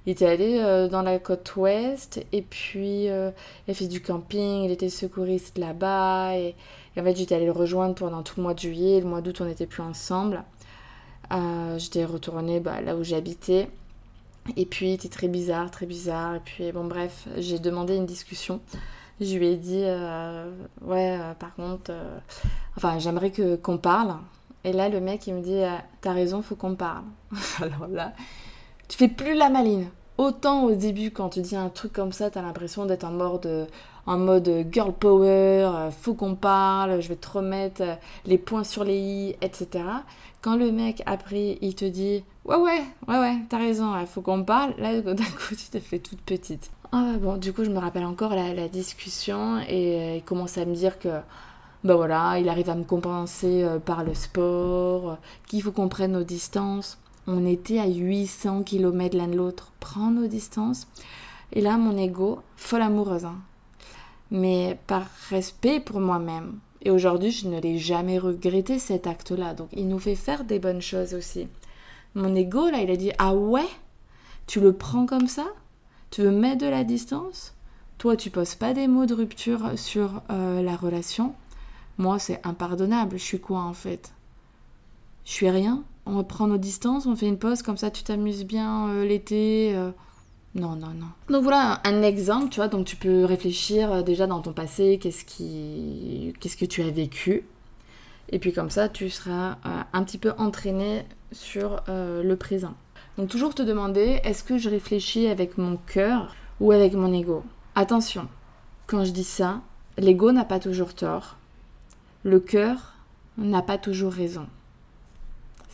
Il 0.07 0.11
était 0.11 0.25
allé 0.25 0.57
euh, 0.59 0.87
dans 0.87 1.01
la 1.03 1.19
côte 1.19 1.55
ouest 1.57 2.25
et 2.31 2.41
puis 2.41 3.03
il 3.03 3.11
a 3.69 3.73
fait 3.73 3.87
du 3.87 4.01
camping, 4.01 4.63
il 4.63 4.71
était 4.71 4.89
secouriste 4.89 5.57
là-bas. 5.57 6.37
Et, 6.37 6.55
en 6.97 7.03
fait, 7.03 7.15
j'étais 7.15 7.35
allée 7.35 7.45
le 7.45 7.51
rejoindre 7.51 7.93
pendant 7.93 8.23
tout 8.23 8.35
le 8.37 8.43
mois 8.43 8.53
de 8.53 8.59
juillet. 8.59 9.01
Le 9.01 9.05
mois 9.05 9.21
d'août, 9.21 9.41
on 9.41 9.45
n'était 9.45 9.67
plus 9.67 9.83
ensemble. 9.83 10.43
j'étais 11.77 12.05
retournée 12.05 12.59
bah, 12.59 12.81
là 12.81 12.95
où 12.95 13.03
j'habitais. 13.03 13.69
Et 14.55 14.65
puis, 14.65 14.87
il 14.87 14.93
était 14.93 15.09
très 15.09 15.27
bizarre, 15.27 15.69
très 15.69 15.85
bizarre. 15.85 16.35
Et 16.35 16.39
puis, 16.39 16.71
bon, 16.71 16.85
bref, 16.85 17.27
j'ai 17.37 17.59
demandé 17.59 17.95
une 17.95 18.05
discussion. 18.05 18.61
Je 19.19 19.37
lui 19.37 19.47
ai 19.47 19.57
dit, 19.57 19.83
ouais, 20.81 21.19
par 21.37 21.53
contre, 21.55 21.91
enfin, 22.77 22.97
j'aimerais 22.97 23.31
que 23.31 23.57
qu'on 23.57 23.77
parle. 23.77 24.15
Et 24.63 24.73
là, 24.73 24.89
le 24.89 24.99
mec, 24.99 25.27
il 25.27 25.33
me 25.33 25.41
dit 25.41 25.61
T'as 26.01 26.13
raison, 26.13 26.41
faut 26.41 26.55
qu'on 26.55 26.75
parle. 26.75 27.03
Alors 27.61 27.87
là, 27.87 28.13
tu 28.87 28.97
fais 28.97 29.07
plus 29.07 29.35
la 29.35 29.49
maline. 29.49 29.87
Autant 30.17 30.63
au 30.63 30.73
début, 30.73 31.11
quand 31.11 31.29
tu 31.29 31.41
dis 31.41 31.55
un 31.55 31.69
truc 31.69 31.93
comme 31.93 32.11
ça, 32.11 32.29
t'as 32.31 32.41
l'impression 32.41 32.85
d'être 32.85 33.03
en 33.03 33.11
mode, 33.11 33.67
en 34.05 34.17
mode 34.17 34.65
girl 34.71 34.91
power, 34.93 35.27
euh, 35.29 35.91
faut 35.91 36.15
qu'on 36.15 36.35
parle, 36.35 37.01
je 37.01 37.09
vais 37.09 37.15
te 37.15 37.29
remettre 37.29 37.81
euh, 37.81 37.95
les 38.25 38.37
points 38.37 38.63
sur 38.63 38.83
les 38.83 38.97
i, 38.97 39.35
etc. 39.41 39.83
Quand 40.41 40.55
le 40.55 40.71
mec, 40.71 41.03
après, 41.05 41.59
il 41.61 41.75
te 41.75 41.85
dit 41.85 42.23
Ouais, 42.45 42.55
ouais, 42.55 42.81
ouais, 43.07 43.19
ouais, 43.19 43.37
t'as 43.49 43.57
raison, 43.57 43.93
faut 44.07 44.21
qu'on 44.21 44.43
parle, 44.43 44.73
là, 44.79 44.99
d'un 45.01 45.15
coup, 45.15 45.55
tu 45.55 45.69
te 45.69 45.79
fais 45.79 45.99
toute 45.99 46.21
petite. 46.21 46.71
Ah, 46.91 47.13
bon, 47.19 47.37
du 47.37 47.53
coup, 47.53 47.63
je 47.63 47.69
me 47.69 47.79
rappelle 47.79 48.05
encore 48.05 48.33
la, 48.33 48.53
la 48.53 48.69
discussion 48.69 49.59
et 49.59 50.01
euh, 50.01 50.15
il 50.15 50.23
commence 50.23 50.57
à 50.57 50.65
me 50.65 50.73
dire 50.73 50.97
que 50.99 51.09
ben 51.83 51.95
voilà, 51.95 52.39
il 52.39 52.49
arrive 52.49 52.69
à 52.69 52.75
me 52.75 52.83
compenser 52.83 53.63
euh, 53.63 53.79
par 53.79 54.03
le 54.03 54.13
sport, 54.13 55.11
euh, 55.11 55.15
qu'il 55.47 55.61
faut 55.61 55.71
qu'on 55.71 55.89
prenne 55.89 56.13
nos 56.13 56.23
distances. 56.23 56.97
On 57.27 57.45
était 57.45 57.79
à 57.79 57.87
800 57.87 58.63
km 58.63 59.17
l'un 59.17 59.27
de 59.27 59.35
l'autre, 59.35 59.71
prends 59.79 60.11
nos 60.11 60.27
distances. 60.27 60.87
Et 61.51 61.61
là, 61.61 61.77
mon 61.77 61.97
ego, 61.97 62.39
folle 62.55 62.81
amoureuse, 62.81 63.25
hein. 63.25 63.37
mais 64.31 64.79
par 64.87 65.05
respect 65.29 65.79
pour 65.79 65.99
moi-même. 65.99 66.59
Et 66.81 66.91
aujourd'hui, 66.91 67.31
je 67.31 67.47
ne 67.47 67.59
l'ai 67.59 67.77
jamais 67.77 68.17
regretté 68.17 68.79
cet 68.79 69.07
acte-là. 69.07 69.53
Donc, 69.53 69.69
il 69.73 69.87
nous 69.87 69.99
fait 69.99 70.15
faire 70.15 70.43
des 70.43 70.59
bonnes 70.59 70.81
choses 70.81 71.13
aussi. 71.13 71.47
Mon 72.15 72.33
ego, 72.35 72.69
là, 72.69 72.79
il 72.81 72.91
a 72.91 72.95
dit 72.95 73.11
Ah 73.17 73.35
ouais? 73.35 73.67
Tu 74.45 74.59
le 74.59 74.73
prends 74.73 75.05
comme 75.05 75.27
ça? 75.27 75.47
Tu 76.11 76.21
veux 76.21 76.31
mettre 76.31 76.65
de 76.65 76.69
la 76.69 76.83
distance? 76.83 77.53
Toi, 77.97 78.15
tu 78.15 78.29
poses 78.29 78.55
pas 78.55 78.73
des 78.73 78.87
mots 78.87 79.05
de 79.05 79.13
rupture 79.13 79.77
sur 79.77 80.21
euh, 80.29 80.61
la 80.61 80.75
relation 80.75 81.33
moi, 81.97 82.19
c'est 82.19 82.45
impardonnable. 82.45 83.17
Je 83.17 83.23
suis 83.23 83.39
quoi 83.39 83.61
en 83.61 83.73
fait? 83.73 84.11
Je 85.25 85.31
suis 85.31 85.49
rien 85.49 85.83
On 86.07 86.17
reprend 86.17 86.47
nos 86.47 86.57
distances, 86.57 87.05
on 87.05 87.15
fait 87.15 87.27
une 87.27 87.37
pause, 87.37 87.61
comme 87.61 87.77
ça 87.77 87.91
tu 87.91 88.03
t'amuses 88.03 88.45
bien 88.45 88.89
euh, 88.89 89.05
l'été. 89.05 89.73
Euh. 89.75 89.91
Non, 90.55 90.75
non, 90.75 90.87
non. 90.87 91.07
Donc 91.29 91.43
voilà 91.43 91.81
un 91.83 92.01
exemple, 92.01 92.49
tu 92.49 92.57
vois, 92.57 92.67
donc 92.67 92.85
tu 92.85 92.95
peux 92.95 93.25
réfléchir 93.25 93.91
euh, 93.91 94.01
déjà 94.01 94.27
dans 94.27 94.41
ton 94.41 94.53
passé, 94.53 94.97
qu'est-ce 95.01 95.25
qui... 95.25 96.33
qu'est-ce 96.39 96.57
que 96.57 96.65
tu 96.65 96.81
as 96.81 96.89
vécu. 96.89 97.43
Et 98.29 98.39
puis 98.39 98.51
comme 98.51 98.69
ça, 98.69 98.89
tu 98.89 99.09
seras 99.09 99.55
un 99.93 100.03
petit 100.03 100.17
peu 100.17 100.33
entraîné 100.37 101.05
sur 101.31 101.81
le 101.87 102.35
présent. 102.35 102.73
Donc 103.17 103.29
toujours 103.29 103.55
te 103.55 103.61
demander, 103.61 104.19
est-ce 104.25 104.43
que 104.43 104.57
je 104.57 104.69
réfléchis 104.69 105.27
avec 105.27 105.57
mon 105.57 105.77
cœur 105.77 106.35
ou 106.59 106.73
avec 106.73 106.93
mon 106.93 107.13
ego? 107.13 107.43
Attention, 107.75 108.27
quand 108.85 109.05
je 109.05 109.11
dis 109.11 109.23
ça, 109.23 109.61
l'ego 109.97 110.33
n'a 110.33 110.43
pas 110.43 110.59
toujours 110.59 110.93
tort 110.93 111.37
le 112.27 112.41
cœur 112.41 112.93
n'a 113.37 113.61
pas 113.61 113.77
toujours 113.77 114.11
raison. 114.11 114.47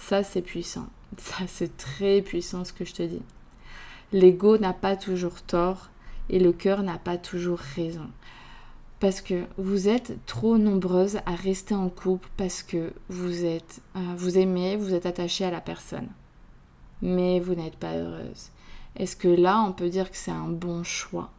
Ça, 0.08 0.22
c'est 0.22 0.42
puissant. 0.42 0.88
Ça, 1.18 1.48
c'est 1.48 1.78
très 1.78 2.22
puissant 2.22 2.66
ce 2.66 2.74
que 2.74 2.84
je 2.84 2.94
te 2.94 3.04
dis. 3.04 3.22
L'ego 4.12 4.58
n'a 4.58 4.74
pas 4.74 4.98
toujours 4.98 5.42
tort 5.42 5.90
et 6.30 6.40
le 6.40 6.52
cœur 6.52 6.84
n'a 6.84 6.98
pas 6.98 7.18
toujours 7.18 7.60
raison. 7.60 8.10
Parce 9.00 9.22
que 9.22 9.46
vous 9.58 9.88
êtes 9.88 10.14
trop 10.26 10.58
nombreuses 10.58 11.20
à 11.26 11.36
rester 11.36 11.74
en 11.74 11.88
couple 11.90 12.28
parce 12.36 12.64
que 12.64 12.94
vous 13.08 13.46
êtes, 13.46 13.82
euh, 13.96 14.00
vous 14.18 14.38
aimez, 14.38 14.76
vous 14.76 14.94
êtes 14.94 15.06
attaché 15.06 15.46
à 15.46 15.52
la 15.52 15.62
personne. 15.62 16.10
Mais 17.02 17.40
vous 17.40 17.56
n'êtes 17.56 17.78
pas 17.78 17.96
heureuse. 17.96 18.50
Est-ce 18.98 19.16
que 19.16 19.30
là, 19.30 19.62
on 19.62 19.72
peut 19.72 19.90
dire 19.90 20.12
que 20.12 20.18
c'est 20.18 20.32
un 20.32 20.50
bon 20.50 20.84
choix? 20.84 21.32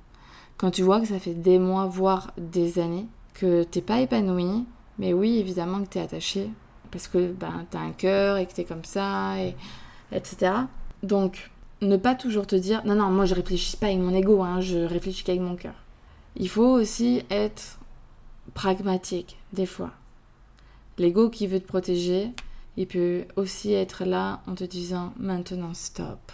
Quand 0.56 0.70
tu 0.70 0.82
vois 0.82 1.00
que 1.00 1.08
ça 1.08 1.18
fait 1.18 1.34
des 1.34 1.58
mois, 1.58 1.86
voire 1.86 2.32
des 2.38 2.78
années, 2.78 3.08
que 3.34 3.62
t'es 3.62 3.82
pas 3.82 4.00
épanouie, 4.00 4.64
mais 4.98 5.12
oui, 5.12 5.38
évidemment 5.38 5.82
que 5.82 5.88
tu 5.90 5.98
es 5.98 6.02
attaché, 6.02 6.50
parce 6.94 7.08
que 7.08 7.32
ben, 7.32 7.66
tu 7.72 7.76
as 7.76 7.80
un 7.80 7.90
cœur 7.90 8.36
et 8.36 8.46
que 8.46 8.52
tu 8.52 8.60
es 8.60 8.64
comme 8.64 8.84
ça, 8.84 9.36
et, 9.42 9.56
etc. 10.12 10.52
Donc, 11.02 11.50
ne 11.82 11.96
pas 11.96 12.14
toujours 12.14 12.46
te 12.46 12.54
dire, 12.54 12.86
non, 12.86 12.94
non, 12.94 13.10
moi 13.10 13.24
je 13.24 13.34
réfléchis 13.34 13.76
pas 13.76 13.86
avec 13.86 13.98
mon 13.98 14.14
ego, 14.14 14.44
hein, 14.44 14.60
je 14.60 14.78
réfléchis 14.78 15.24
qu'avec 15.24 15.40
mon 15.40 15.56
cœur. 15.56 15.74
Il 16.36 16.48
faut 16.48 16.68
aussi 16.68 17.24
être 17.30 17.80
pragmatique, 18.54 19.36
des 19.52 19.66
fois. 19.66 19.90
L'ego 20.96 21.30
qui 21.30 21.48
veut 21.48 21.58
te 21.58 21.66
protéger, 21.66 22.30
il 22.76 22.86
peut 22.86 23.24
aussi 23.34 23.72
être 23.72 24.04
là 24.04 24.40
en 24.46 24.54
te 24.54 24.62
disant 24.62 25.12
maintenant 25.18 25.74
stop. 25.74 26.30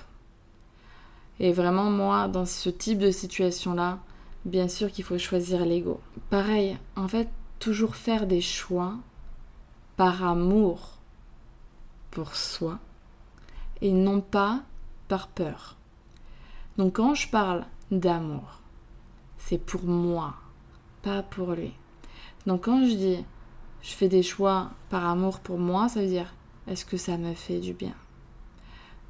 Et 1.38 1.52
vraiment, 1.52 1.90
moi, 1.90 2.28
dans 2.28 2.44
ce 2.44 2.68
type 2.68 2.98
de 2.98 3.10
situation-là, 3.10 3.98
bien 4.44 4.68
sûr 4.68 4.92
qu'il 4.92 5.04
faut 5.04 5.16
choisir 5.16 5.64
l'ego. 5.64 6.02
Pareil, 6.28 6.76
en 6.96 7.08
fait, 7.08 7.30
toujours 7.58 7.96
faire 7.96 8.26
des 8.26 8.42
choix 8.42 8.96
par 10.00 10.24
amour 10.24 10.96
pour 12.10 12.34
soi 12.34 12.78
et 13.82 13.92
non 13.92 14.22
pas 14.22 14.62
par 15.08 15.28
peur. 15.28 15.76
Donc 16.78 16.94
quand 16.94 17.14
je 17.14 17.28
parle 17.28 17.66
d'amour, 17.90 18.60
c'est 19.36 19.58
pour 19.58 19.84
moi, 19.84 20.36
pas 21.02 21.22
pour 21.22 21.52
lui. 21.52 21.74
Donc 22.46 22.64
quand 22.64 22.82
je 22.82 22.94
dis 22.94 23.24
je 23.82 23.90
fais 23.90 24.08
des 24.08 24.22
choix 24.22 24.70
par 24.88 25.04
amour 25.04 25.40
pour 25.40 25.58
moi, 25.58 25.90
ça 25.90 26.00
veut 26.00 26.08
dire 26.08 26.32
est-ce 26.66 26.86
que 26.86 26.96
ça 26.96 27.18
me 27.18 27.34
fait 27.34 27.60
du 27.60 27.74
bien? 27.74 27.94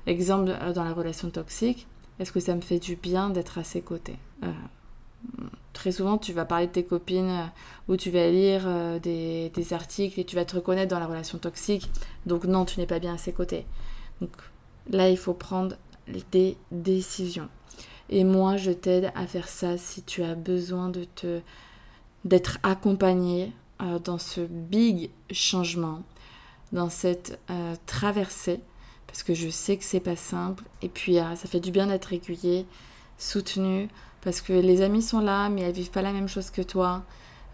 Exemple 0.07 0.51
euh, 0.61 0.73
dans 0.73 0.83
la 0.83 0.93
relation 0.93 1.31
toxique, 1.31 1.87
est-ce 2.19 2.33
que 2.33 2.41
ça 2.41 2.57
me 2.57 2.63
fait 2.63 2.81
du 2.81 2.97
bien 2.97 3.31
d'être 3.31 3.59
à 3.59 3.63
ses 3.63 3.81
côtés? 3.81 4.19
Euh, 4.43 4.53
très 5.81 5.93
souvent, 5.93 6.19
tu 6.19 6.35
vas 6.35 6.45
parler 6.45 6.67
de 6.67 6.73
tes 6.73 6.85
copines 6.85 7.31
euh, 7.31 7.45
ou 7.89 7.97
tu 7.97 8.11
vas 8.11 8.29
lire 8.29 8.65
euh, 8.67 8.99
des, 8.99 9.73
articles 9.73 10.21
et 10.21 10.25
tu 10.25 10.37
vas 10.37 10.45
te 10.45 10.57
reconnaître 10.57 10.91
dans 10.91 11.01
la 11.01 11.07
relation 11.07 11.39
toxique. 11.39 11.91
Donc 12.27 12.45
non, 12.45 12.67
tu 12.67 12.79
n'es 12.79 12.87
pas 12.87 12.99
bien 12.99 13.15
à 13.15 13.19
ses 13.19 13.33
côtés. 13.33 13.65
Donc 14.21 14.31
là, 14.91 15.09
il 15.09 15.17
faut 15.17 15.33
prendre 15.33 15.77
des 16.33 16.59
décisions. 16.71 17.49
Et 18.11 18.25
moi, 18.25 18.59
je 18.59 18.73
t'aide 18.73 19.11
à 19.15 19.27
faire 19.27 19.49
ça 19.49 19.79
si 19.79 20.03
tu 20.03 20.23
as 20.23 20.35
besoin 20.35 20.91
de 20.91 21.05
te 21.05 21.41
d'être 22.27 22.59
accompagné 22.63 23.51
euh, 23.81 23.99
dans 23.99 24.19
ce 24.19 24.43
big 24.43 25.09
changement, 25.31 26.03
dans 26.73 26.91
cette 26.91 27.41
traversée, 27.87 28.61
parce 29.07 29.23
que 29.23 29.33
je 29.33 29.49
sais 29.49 29.79
que 29.79 29.85
c'est 29.85 30.01
pas 30.01 30.17
simple. 30.17 30.65
Et 30.83 30.91
puis, 30.91 31.15
ça 31.15 31.49
fait 31.49 31.59
du 31.59 31.71
bien 31.71 31.87
d'être 31.87 32.13
aiguillé, 32.13 32.67
soutenu 33.17 33.89
parce 34.23 34.41
que 34.41 34.53
les 34.53 34.83
amis 34.83 35.03
sont 35.03 35.21
là, 35.21 35.49
mais 35.49 35.63
elles 35.63 35.73
vivent 35.75 35.91
pas 35.91 36.03
la 36.03 36.13
même 36.13 36.29
chose 36.29 36.51
que 36.51 36.63
toi. 36.63 37.05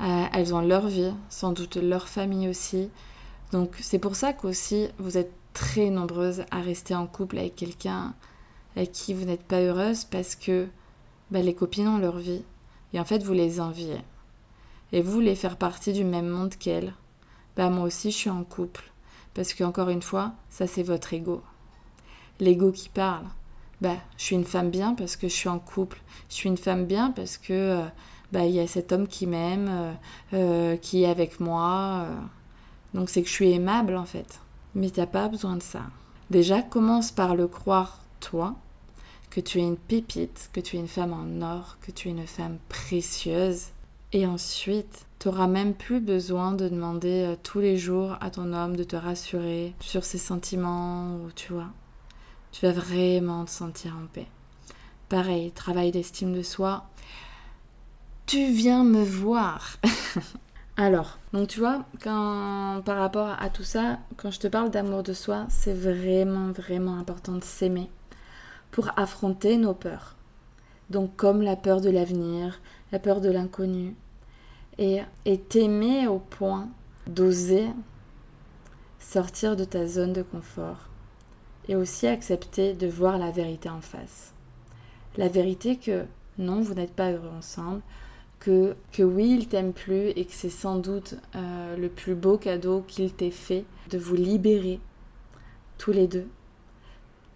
Euh, 0.01 0.25
elles 0.33 0.55
ont 0.55 0.61
leur 0.61 0.89
vie, 0.89 1.15
sans 1.31 1.53
doute 1.53 1.77
leur 1.77 2.09
famille 2.09 2.49
aussi. 2.49 2.91
Donc 3.53 3.77
c'est 3.81 3.99
pour 3.99 4.17
ça 4.17 4.33
qu'aussi 4.33 4.89
vous 4.99 5.17
êtes 5.17 5.33
très 5.55 5.91
nombreuses 5.91 6.45
à 6.51 6.61
rester 6.61 6.95
en 6.95 7.07
couple 7.07 7.39
avec 7.39 7.57
quelqu'un 7.57 8.15
avec 8.77 8.93
qui 8.93 9.15
vous 9.15 9.25
n'êtes 9.25 9.43
pas 9.43 9.61
heureuse 9.61 10.05
parce 10.05 10.35
que 10.37 10.69
bah, 11.31 11.41
les 11.41 11.55
copines 11.55 11.89
ont 11.89 11.99
leur 11.99 12.19
vie 12.19 12.43
et 12.93 13.01
en 13.01 13.05
fait 13.05 13.23
vous 13.23 13.33
les 13.33 13.61
enviez. 13.61 13.99
et 14.93 15.03
vous 15.03 15.11
voulez 15.11 15.35
faire 15.35 15.57
partie 15.57 15.93
du 15.93 16.05
même 16.05 16.29
monde 16.29 16.55
qu'elle, 16.55 16.95
bah 17.57 17.71
moi 17.71 17.85
aussi 17.85 18.11
je 18.11 18.17
suis 18.17 18.31
en 18.31 18.45
couple. 18.45 18.93
Parce 19.35 19.53
qu'encore 19.53 19.91
une 19.91 20.03
fois, 20.03 20.33
ça 20.49 20.67
c'est 20.67 20.83
votre 20.83 21.13
ego. 21.13 21.43
L'ego 22.41 22.71
qui 22.71 22.89
parle. 22.89 23.27
Bah, 23.81 23.97
je 24.17 24.25
suis 24.25 24.37
une 24.37 24.45
femme 24.45 24.71
bien 24.71 24.95
parce 24.95 25.17
que 25.17 25.29
je 25.29 25.35
suis 25.35 25.49
en 25.49 25.59
couple. 25.59 26.01
Je 26.29 26.35
suis 26.35 26.49
une 26.49 26.57
femme 26.57 26.87
bien 26.87 27.11
parce 27.11 27.37
que 27.37 27.53
euh, 27.53 27.85
bah, 28.33 28.47
y 28.47 28.59
a 28.59 28.67
cet 28.67 28.93
homme 28.93 29.07
qui 29.07 29.27
m'aime, 29.27 29.69
euh, 29.69 29.93
euh, 30.33 30.77
qui 30.77 31.03
est 31.03 31.11
avec 31.11 31.41
moi. 31.41 32.07
Donc 32.95 33.11
c'est 33.11 33.23
que 33.23 33.29
je 33.29 33.35
suis 33.35 33.53
aimable 33.53 33.97
en 33.97 34.07
fait. 34.07 34.41
Mais 34.75 34.91
t'as 34.91 35.07
pas 35.07 35.29
besoin 35.29 35.57
de 35.57 35.63
ça. 35.63 35.83
Déjà, 36.31 36.63
commence 36.63 37.13
par 37.13 37.37
le 37.37 37.47
croire 37.47 38.01
toi, 38.21 38.57
que 39.31 39.41
tu 39.41 39.59
es 39.59 39.63
une 39.63 39.77
pépite, 39.77 40.51
que 40.53 40.61
tu 40.61 40.77
es 40.77 40.81
une 40.81 40.89
femme 40.89 41.13
en 41.13 41.43
or, 41.43 41.77
que 41.81 41.93
tu 41.93 42.09
es 42.09 42.11
une 42.11 42.27
femme 42.27 42.59
précieuse. 42.69 43.67
Et 44.13 44.27
ensuite, 44.27 45.07
tu 45.19 45.29
n'auras 45.29 45.47
même 45.47 45.75
plus 45.75 46.01
besoin 46.01 46.53
de 46.53 46.69
demander 46.69 47.35
tous 47.43 47.61
les 47.61 47.77
jours 47.77 48.17
à 48.21 48.31
ton 48.31 48.53
homme 48.53 48.77
de 48.77 48.85
te 48.85 48.97
rassurer 48.97 49.75
sur 49.81 50.05
ses 50.05 50.19
sentiments, 50.19 51.17
ou 51.17 51.31
tu 51.35 51.53
vois 51.53 51.71
tu 52.53 52.67
vas 52.67 52.73
vraiment 52.73 53.45
te 53.45 53.51
sentir 53.51 53.95
en 53.97 54.07
paix. 54.07 54.29
Pareil, 55.09 55.53
travail 55.53 55.93
d'estime 55.93 56.33
de 56.33 56.43
soi. 56.43 56.87
Tu 58.27 58.51
viens 58.51 58.83
me 58.83 59.05
voir. 59.05 59.77
Alors, 60.77 61.19
donc 61.33 61.49
tu 61.49 61.61
vois, 61.61 61.85
quand 62.03 62.83
par 62.85 62.99
rapport 62.99 63.35
à 63.41 63.49
tout 63.49 63.63
ça, 63.63 63.99
quand 64.17 64.31
je 64.31 64.41
te 64.41 64.47
parle 64.47 64.71
d'amour 64.71 65.03
de 65.03 65.13
soi, 65.13 65.47
c'est 65.49 65.73
vraiment 65.73 66.51
vraiment 66.51 66.99
important 66.99 67.33
de 67.33 67.45
s'aimer 67.45 67.91
pour 68.73 68.91
affronter 68.99 69.57
nos 69.57 69.75
peurs. 69.75 70.17
Donc 70.91 71.17
comme 71.17 71.41
la 71.41 71.57
peur 71.57 71.81
de 71.81 71.89
l'avenir, 71.89 72.61
la 72.93 72.99
peur 72.99 73.21
de 73.21 73.31
l'inconnu 73.31 73.95
et 74.77 75.01
et 75.25 75.39
t'aimer 75.39 76.09
au 76.09 76.19
point 76.19 76.69
d'oser 77.07 77.69
sortir 78.99 79.57
de 79.57 79.65
ta 79.65 79.87
zone 79.87 80.13
de 80.13 80.23
confort 80.23 80.89
et 81.69 81.77
aussi 81.77 82.07
accepter 82.07 82.75
de 82.75 82.87
voir 82.87 83.19
la 83.19 83.31
vérité 83.31 83.69
en 83.69 83.81
face. 83.81 84.33
La 85.17 85.29
vérité 85.29 85.77
que 85.77 86.05
non, 86.39 86.61
vous 86.61 86.75
n'êtes 86.75 86.93
pas 86.93 87.13
heureux 87.13 87.31
ensemble, 87.37 87.81
que, 88.39 88.77
que 88.93 89.03
oui, 89.03 89.35
il 89.39 89.49
t'aime 89.49 89.73
plus 89.73 90.09
et 90.11 90.25
que 90.25 90.33
c'est 90.33 90.51
sans 90.51 90.77
doute 90.77 91.15
euh, 91.35 91.77
le 91.77 91.89
plus 91.89 92.15
beau 92.15 92.37
cadeau 92.37 92.83
qu'il 92.87 93.13
t'ait 93.13 93.31
fait 93.31 93.65
de 93.91 93.99
vous 93.99 94.15
libérer 94.15 94.81
tous 95.79 95.93
les 95.93 96.07
deux. 96.07 96.29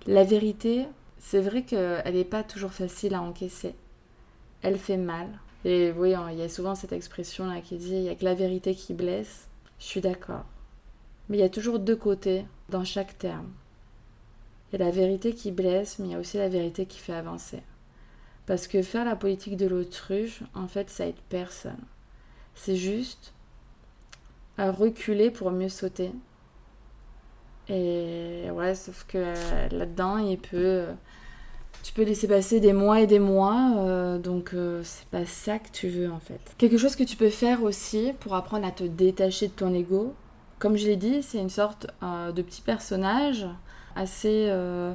La 0.07 0.25
vérité, 0.25 0.87
c'est 1.19 1.41
vrai 1.41 1.63
qu'elle 1.63 2.15
n'est 2.15 2.25
pas 2.25 2.43
toujours 2.43 2.73
facile 2.73 3.15
à 3.15 3.23
encaisser. 3.23 3.75
Elle 4.63 4.79
fait 4.79 4.97
mal. 4.97 5.29
Et 5.65 5.93
oui, 5.93 6.15
il 6.33 6.39
y 6.39 6.43
a 6.43 6.49
souvent 6.49 6.75
cette 6.75 6.93
expression-là 6.93 7.61
qui 7.61 7.77
dit 7.77 7.95
il 7.95 8.03
n'y 8.03 8.09
a 8.09 8.15
que 8.15 8.25
la 8.25 8.35
vérité 8.35 8.75
qui 8.75 8.95
blesse. 8.95 9.49
Je 9.79 9.85
suis 9.85 10.01
d'accord. 10.01 10.45
Mais 11.29 11.39
il 11.39 11.41
y 11.41 11.45
a 11.45 11.51
toujours 11.51 11.79
deux 11.79 11.97
côtés 11.97 12.45
dans 12.71 12.85
chaque 12.85 13.19
terme. 13.19 13.51
Il 14.73 14.79
y 14.79 14.83
a 14.83 14.87
la 14.87 14.93
vérité 14.93 15.35
qui 15.35 15.51
blesse, 15.51 15.99
mais 15.99 16.09
il 16.09 16.13
y 16.13 16.15
a 16.15 16.19
aussi 16.19 16.39
la 16.39 16.49
vérité 16.49 16.87
qui 16.87 16.99
fait 16.99 17.13
avancer. 17.13 17.63
Parce 18.47 18.67
que 18.67 18.83
faire 18.83 19.05
la 19.05 19.17
politique 19.17 19.57
de 19.57 19.67
l'autruche, 19.67 20.43
en 20.55 20.67
fait, 20.69 20.91
ça 20.91 21.07
aide 21.07 21.21
personne. 21.29 21.85
C'est 22.55 22.77
juste 22.77 23.33
à 24.59 24.71
reculer 24.71 25.31
pour 25.31 25.51
mieux 25.51 25.69
sauter. 25.69 26.13
Et 27.69 28.51
ouais, 28.53 28.75
sauf 28.75 29.05
que 29.09 29.35
là-dedans, 29.75 30.19
il 30.19 30.39
peut. 30.39 30.87
Tu 31.83 31.93
peux 31.93 32.03
laisser 32.03 32.29
passer 32.29 32.61
des 32.61 32.75
mois 32.75 33.01
et 33.01 33.07
des 33.07 33.21
mois, 33.21 33.73
euh, 33.79 34.19
donc 34.19 34.53
euh, 34.53 34.83
c'est 34.85 35.07
pas 35.07 35.25
ça 35.25 35.59
que 35.59 35.71
tu 35.73 35.89
veux 35.89 36.11
en 36.11 36.21
fait. 36.21 36.39
Quelque 36.59 36.77
chose 36.77 36.95
que 36.95 37.05
tu 37.05 37.17
peux 37.17 37.31
faire 37.31 37.63
aussi 37.63 38.13
pour 38.21 38.35
apprendre 38.35 38.67
à 38.67 38.71
te 38.71 38.85
détacher 38.85 39.49
de 39.49 39.53
ton 39.53 39.73
ego, 39.73 40.15
comme 40.59 40.77
je 40.77 40.87
l'ai 40.87 40.97
dit, 40.97 41.23
c'est 41.23 41.39
une 41.39 41.49
sorte 41.49 41.87
euh, 42.03 42.33
de 42.33 42.43
petit 42.43 42.61
personnage 42.61 43.47
assez 43.97 44.47
euh, 44.49 44.93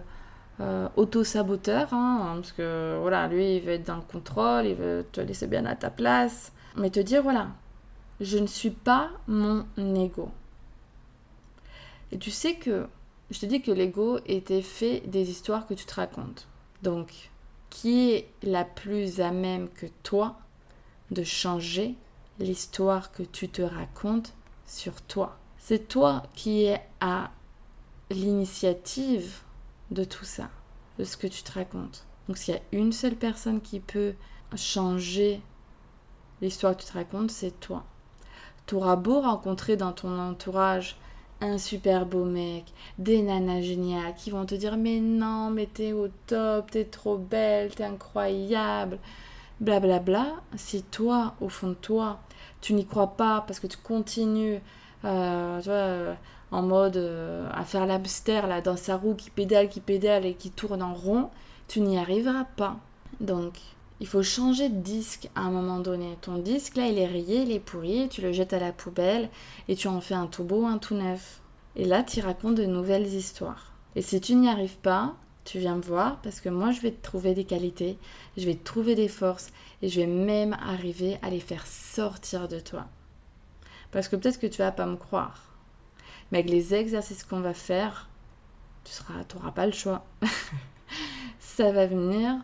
euh, 0.60 0.88
auto-saboteur, 0.95 1.93
hein, 1.93 2.34
parce 2.36 2.51
que 2.51 2.97
voilà, 3.01 3.27
lui, 3.27 3.58
il 3.58 3.62
veut 3.62 3.73
être 3.73 3.88
dans 3.88 3.97
le 3.97 4.01
contrôle, 4.01 4.65
il 4.65 4.75
veut 4.75 5.05
te 5.12 5.21
laisser 5.21 5.47
bien 5.47 5.65
à 5.65 5.75
ta 5.75 5.89
place, 5.89 6.53
mais 6.75 6.89
te 6.89 6.99
dire, 6.99 7.23
voilà, 7.23 7.49
je 8.21 8.38
ne 8.38 8.47
suis 8.47 8.71
pas 8.71 9.10
mon 9.27 9.65
ego. 9.77 10.29
Et 12.12 12.17
tu 12.17 12.31
sais 12.31 12.55
que, 12.55 12.88
je 13.31 13.39
te 13.39 13.45
dis 13.45 13.62
que 13.62 13.71
l'ego 13.71 14.19
était 14.25 14.62
fait 14.62 15.01
des 15.08 15.29
histoires 15.29 15.67
que 15.67 15.73
tu 15.73 15.86
te 15.86 15.95
racontes. 15.95 16.47
Donc, 16.84 17.31
qui 17.69 18.12
est 18.12 18.29
la 18.43 18.63
plus 18.63 19.19
à 19.19 19.31
même 19.31 19.67
que 19.69 19.88
toi 20.03 20.38
de 21.12 21.23
changer 21.23 21.95
l'histoire 22.39 23.12
que 23.12 23.23
tu 23.23 23.49
te 23.49 23.62
racontes 23.62 24.34
sur 24.65 25.01
toi? 25.01 25.38
C'est 25.58 25.88
toi 25.88 26.23
qui 26.36 26.63
es 26.65 26.79
à 27.01 27.31
l'initiative 28.10 29.41
de 29.91 30.04
tout 30.04 30.26
ça, 30.26 30.50
de 31.00 31.04
ce 31.04 31.18
que 31.18 31.28
tu 31.28 31.44
te 31.44 31.52
racontes. 31.52 32.06
Donc 32.28 32.38
s'il 32.38 32.56
y 32.56 32.58
a 32.58 32.62
une 32.72 32.91
seule 32.91 33.15
personne 33.15 33.62
qui 33.62 33.80
peut 33.80 34.13
changer 34.56 35.41
l'histoire 36.41 36.76
que 36.76 36.82
tu 36.82 36.88
te 36.88 36.94
racontes, 36.94 37.32
c'est 37.32 37.60
toi. 37.60 37.84
Tu 38.65 38.76
auras 38.76 38.96
beau 38.96 39.22
rencontrer 39.22 39.78
dans 39.78 39.91
ton 39.91 40.18
entourage 40.20 40.98
un 41.41 41.58
super 41.58 42.06
beau 42.06 42.24
mec, 42.24 42.65
des 42.98 43.22
nanas 43.22 43.62
géniales 43.62 44.15
qui 44.15 44.32
vont 44.32 44.46
te 44.46 44.56
dire 44.56 44.78
mais 44.78 45.00
non, 45.00 45.50
mais 45.50 45.68
t'es 45.68 45.94
au 45.94 46.08
top, 46.28 46.72
t'es 46.72 46.86
trop 46.86 47.18
belle, 47.18 47.76
t'es 47.76 47.84
incroyable, 47.84 49.00
blablabla. 49.60 50.22
Bla 50.22 50.24
bla. 50.24 50.58
Si 50.58 50.84
toi, 50.84 51.36
au 51.41 51.50
fond 51.50 51.70
de 51.70 51.74
toi, 51.74 52.20
tu 52.62 52.74
n'y 52.74 52.86
crois 52.86 53.15
pas 53.15 53.44
parce 53.46 53.60
que 53.60 53.68
tu 53.68 53.78
continues, 53.78 54.62
euh, 55.03 55.60
tu 55.60 55.65
vois, 55.65 55.75
euh, 55.75 56.13
en 56.51 56.62
mode 56.62 56.97
euh, 56.97 57.49
à 57.53 57.63
faire 57.63 57.86
l'hamster 57.86 58.47
là 58.47 58.62
dans 58.62 58.77
sa 58.77 58.97
roue 58.97 59.15
qui 59.15 59.29
pédale, 59.29 59.69
qui 59.69 59.81
pédale 59.81 60.25
et 60.25 60.34
qui 60.34 60.51
tourne 60.51 60.81
en 60.81 60.93
rond, 60.93 61.29
tu 61.67 61.81
n'y 61.81 61.97
arriveras 61.97 62.45
pas. 62.55 62.77
Donc, 63.19 63.53
il 63.99 64.08
faut 64.08 64.23
changer 64.23 64.69
de 64.69 64.79
disque 64.79 65.29
à 65.36 65.41
un 65.41 65.51
moment 65.51 65.79
donné. 65.79 66.17
Ton 66.21 66.38
disque 66.38 66.75
là, 66.75 66.88
il 66.88 66.97
est 66.97 67.08
rayé, 67.08 67.41
il 67.43 67.51
est 67.51 67.60
pourri, 67.60 68.10
tu 68.10 68.21
le 68.21 68.31
jettes 68.31 68.53
à 68.53 68.60
la 68.60 68.71
poubelle 68.71 69.29
et 69.67 69.75
tu 69.75 69.88
en 69.88 70.01
fais 70.01 70.15
un 70.15 70.27
tout 70.27 70.43
beau, 70.43 70.65
un 70.65 70.77
tout 70.77 70.95
neuf. 70.95 71.41
Et 71.75 71.86
là, 71.86 72.03
tu 72.03 72.21
racontes 72.21 72.55
de 72.55 72.65
nouvelles 72.65 73.08
histoires. 73.08 73.73
Et 73.95 74.01
si 74.01 74.19
tu 74.19 74.36
n'y 74.36 74.49
arrives 74.49 74.77
pas, 74.77 75.15
tu 75.45 75.60
viens 75.60 75.75
me 75.75 75.81
voir 75.81 76.19
parce 76.21 76.41
que 76.41 76.49
moi, 76.49 76.71
je 76.71 76.81
vais 76.81 76.91
te 76.91 77.01
trouver 77.01 77.34
des 77.34 77.45
qualités, 77.45 77.97
je 78.36 78.45
vais 78.45 78.55
te 78.55 78.63
trouver 78.63 78.95
des 78.95 79.08
forces 79.08 79.51
et 79.81 79.89
je 79.89 80.01
vais 80.01 80.08
même 80.08 80.53
arriver 80.53 81.17
à 81.21 81.29
les 81.29 81.39
faire 81.39 81.65
sortir 81.67 82.47
de 82.47 82.60
toi. 82.60 82.88
Parce 83.95 84.10
que 84.10 84.17
peut-être 84.17 84.41
que 84.41 84.47
tu 84.47 84.58
vas 84.58 84.73
pas 84.73 84.86
me 84.86 84.97
croire. 84.97 85.41
Mais 86.29 86.39
avec 86.39 86.51
les 86.51 86.73
exercices 86.73 87.23
qu'on 87.23 87.39
va 87.39 87.53
faire, 87.53 88.10
tu 88.84 88.91
n'auras 89.38 89.51
pas 89.51 89.65
le 89.65 89.71
choix. 89.71 90.03
ça 91.39 91.71
va 91.71 91.88
venir 91.88 92.36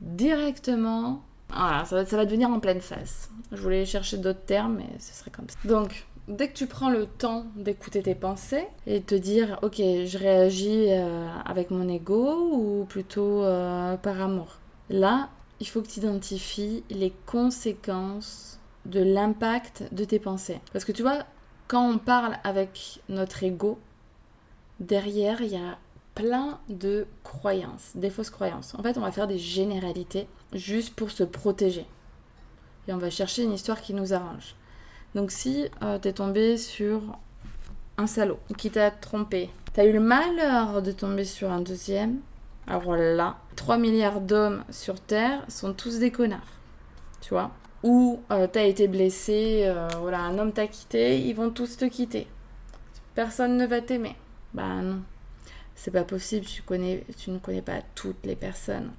directement. 0.00 1.24
Voilà, 1.48 1.84
ça 1.84 1.96
va, 1.96 2.06
ça 2.06 2.16
va 2.16 2.24
devenir 2.26 2.48
en 2.48 2.60
pleine 2.60 2.80
face. 2.80 3.28
Je 3.50 3.60
voulais 3.60 3.84
chercher 3.84 4.18
d'autres 4.18 4.44
termes, 4.46 4.76
mais 4.76 4.88
ce 5.00 5.14
serait 5.14 5.32
comme 5.32 5.48
ça. 5.48 5.56
Donc, 5.64 6.06
dès 6.28 6.46
que 6.46 6.54
tu 6.54 6.68
prends 6.68 6.90
le 6.90 7.06
temps 7.06 7.46
d'écouter 7.56 8.04
tes 8.04 8.14
pensées 8.14 8.68
et 8.86 9.00
te 9.00 9.16
dire, 9.16 9.58
ok, 9.62 9.78
je 9.78 10.16
réagis 10.16 10.92
euh, 10.92 11.26
avec 11.44 11.72
mon 11.72 11.88
ego 11.88 12.52
ou 12.52 12.84
plutôt 12.84 13.42
euh, 13.42 13.96
par 13.96 14.20
amour. 14.20 14.58
Là, 14.90 15.28
il 15.58 15.66
faut 15.66 15.82
que 15.82 15.88
tu 15.88 15.98
identifies 15.98 16.84
les 16.88 17.12
conséquences 17.26 18.60
de 18.86 19.00
l'impact 19.00 19.84
de 19.92 20.04
tes 20.04 20.18
pensées. 20.18 20.60
Parce 20.72 20.84
que 20.84 20.92
tu 20.92 21.02
vois, 21.02 21.24
quand 21.68 21.88
on 21.88 21.98
parle 21.98 22.38
avec 22.44 23.00
notre 23.08 23.42
ego, 23.42 23.78
derrière, 24.80 25.40
il 25.42 25.48
y 25.48 25.56
a 25.56 25.78
plein 26.14 26.58
de 26.68 27.06
croyances, 27.24 27.92
des 27.94 28.10
fausses 28.10 28.30
croyances. 28.30 28.74
En 28.74 28.82
fait, 28.82 28.96
on 28.96 29.02
va 29.02 29.12
faire 29.12 29.26
des 29.26 29.38
généralités 29.38 30.26
juste 30.52 30.94
pour 30.94 31.10
se 31.10 31.24
protéger. 31.24 31.86
Et 32.88 32.92
on 32.92 32.98
va 32.98 33.10
chercher 33.10 33.42
une 33.42 33.52
histoire 33.52 33.80
qui 33.82 33.94
nous 33.94 34.14
arrange. 34.14 34.54
Donc 35.14 35.30
si 35.30 35.66
euh, 35.82 35.98
tu 35.98 36.08
es 36.08 36.12
tombé 36.12 36.56
sur 36.56 37.00
un 37.98 38.06
salaud 38.06 38.38
qui 38.58 38.70
t'a 38.70 38.90
trompé, 38.90 39.50
tu 39.74 39.80
as 39.80 39.84
eu 39.84 39.92
le 39.92 40.00
malheur 40.00 40.82
de 40.82 40.92
tomber 40.92 41.24
sur 41.24 41.50
un 41.50 41.60
deuxième, 41.60 42.20
alors 42.66 42.96
là, 42.96 43.36
3 43.56 43.78
milliards 43.78 44.20
d'hommes 44.20 44.64
sur 44.70 45.00
Terre 45.00 45.42
sont 45.48 45.72
tous 45.72 45.98
des 45.98 46.10
connards. 46.10 46.40
Tu 47.20 47.30
vois? 47.30 47.50
Ou 47.86 48.20
euh, 48.32 48.48
t'as 48.50 48.64
été 48.64 48.88
blessé, 48.88 49.62
euh, 49.64 49.88
voilà, 50.00 50.18
un 50.18 50.36
homme 50.40 50.52
t'a 50.52 50.66
quitté, 50.66 51.20
ils 51.20 51.34
vont 51.34 51.50
tous 51.50 51.76
te 51.76 51.84
quitter. 51.84 52.26
Personne 53.14 53.56
ne 53.56 53.64
va 53.64 53.80
t'aimer. 53.80 54.16
Bah 54.54 54.82
non, 54.82 55.02
c'est 55.76 55.92
pas 55.92 56.02
possible, 56.02 56.44
tu, 56.44 56.62
connais, 56.62 57.04
tu 57.16 57.30
ne 57.30 57.38
connais 57.38 57.62
pas 57.62 57.82
toutes 57.94 58.26
les 58.26 58.34
personnes. 58.34 58.90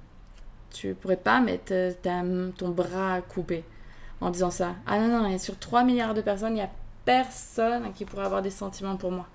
Tu 0.70 0.94
pourrais 0.94 1.18
pas 1.18 1.40
mettre 1.40 1.72
euh, 1.72 2.50
ton 2.56 2.70
bras 2.70 3.20
coupé 3.20 3.62
en 4.22 4.30
disant 4.30 4.50
ça. 4.50 4.74
Ah 4.86 4.98
non, 4.98 5.22
non, 5.22 5.28
et 5.28 5.38
sur 5.38 5.58
3 5.58 5.84
milliards 5.84 6.14
de 6.14 6.22
personnes, 6.22 6.52
il 6.52 6.54
n'y 6.54 6.62
a 6.62 6.70
personne 7.04 7.92
qui 7.92 8.06
pourrait 8.06 8.24
avoir 8.24 8.40
des 8.40 8.50
sentiments 8.50 8.96
pour 8.96 9.12
moi. 9.12 9.26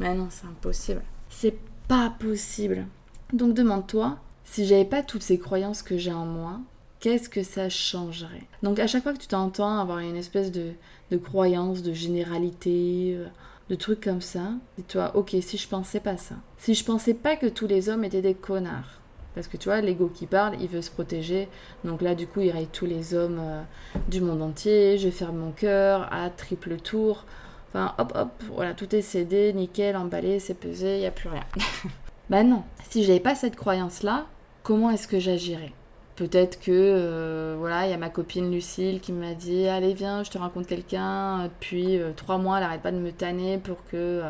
Mais 0.00 0.14
non, 0.14 0.28
c'est 0.28 0.46
impossible. 0.46 1.02
C'est 1.30 1.58
pas 1.88 2.14
possible. 2.20 2.86
Donc 3.32 3.54
demande-toi, 3.54 4.18
si 4.44 4.66
j'avais 4.66 4.84
pas 4.84 5.02
toutes 5.02 5.22
ces 5.22 5.38
croyances 5.38 5.82
que 5.82 5.96
j'ai 5.96 6.12
en 6.12 6.26
moi, 6.26 6.60
qu'est-ce 7.00 7.28
que 7.28 7.42
ça 7.42 7.68
changerait? 7.68 8.46
Donc 8.62 8.78
à 8.78 8.86
chaque 8.86 9.02
fois 9.02 9.12
que 9.12 9.18
tu 9.18 9.28
t'entends 9.28 9.78
avoir 9.78 9.98
une 9.98 10.16
espèce 10.16 10.52
de, 10.52 10.72
de 11.10 11.16
croyance, 11.16 11.82
de 11.82 11.92
généralité, 11.92 13.14
euh, 13.16 13.26
de 13.68 13.74
trucs 13.74 14.02
comme 14.02 14.20
ça, 14.20 14.52
dis-toi, 14.76 15.12
ok, 15.14 15.36
si 15.40 15.58
je 15.58 15.68
pensais 15.68 16.00
pas 16.00 16.16
ça, 16.16 16.36
si 16.56 16.74
je 16.74 16.84
pensais 16.84 17.14
pas 17.14 17.36
que 17.36 17.46
tous 17.46 17.66
les 17.66 17.88
hommes 17.88 18.04
étaient 18.04 18.22
des 18.22 18.34
connards, 18.34 19.00
parce 19.34 19.46
que 19.46 19.56
tu 19.56 19.68
vois, 19.68 19.80
l'ego 19.80 20.10
qui 20.12 20.26
parle, 20.26 20.56
il 20.60 20.66
veut 20.66 20.82
se 20.82 20.90
protéger. 20.90 21.48
Donc 21.84 22.02
là, 22.02 22.16
du 22.16 22.26
coup, 22.26 22.40
il 22.40 22.50
raille 22.50 22.66
tous 22.72 22.86
les 22.86 23.14
hommes 23.14 23.38
euh, 23.40 23.62
du 24.08 24.20
monde 24.20 24.42
entier. 24.42 24.98
Je 24.98 25.10
ferme 25.10 25.36
mon 25.36 25.52
cœur 25.52 26.12
à 26.12 26.28
triple 26.28 26.76
tour. 26.78 27.24
Enfin, 27.68 27.94
hop, 27.98 28.12
hop, 28.16 28.30
voilà, 28.52 28.74
tout 28.74 28.92
est 28.96 29.00
cédé, 29.00 29.52
nickel, 29.52 29.96
emballé, 29.96 30.40
c'est 30.40 30.54
pesé, 30.54 30.96
il 30.96 31.00
n'y 31.00 31.06
a 31.06 31.12
plus 31.12 31.28
rien. 31.28 31.44
bah 32.30 32.42
non, 32.42 32.64
si 32.90 33.04
j'avais 33.04 33.20
pas 33.20 33.36
cette 33.36 33.54
croyance-là, 33.54 34.26
comment 34.64 34.90
est-ce 34.90 35.06
que 35.06 35.20
j'agirais? 35.20 35.72
Peut-être 36.18 36.58
que, 36.58 36.72
euh, 36.72 37.54
voilà, 37.56 37.86
il 37.86 37.90
y 37.90 37.92
a 37.92 37.96
ma 37.96 38.10
copine 38.10 38.50
Lucille 38.50 39.00
qui 39.00 39.12
m'a 39.12 39.34
dit 39.34 39.68
Allez, 39.68 39.94
viens, 39.94 40.24
je 40.24 40.30
te 40.30 40.36
raconte 40.36 40.66
quelqu'un. 40.66 41.44
Depuis 41.44 41.96
euh, 41.96 42.10
trois 42.12 42.38
mois, 42.38 42.56
elle 42.56 42.64
n'arrête 42.64 42.82
pas 42.82 42.90
de 42.90 42.98
me 42.98 43.12
tanner 43.12 43.56
pour 43.56 43.84
que, 43.84 44.24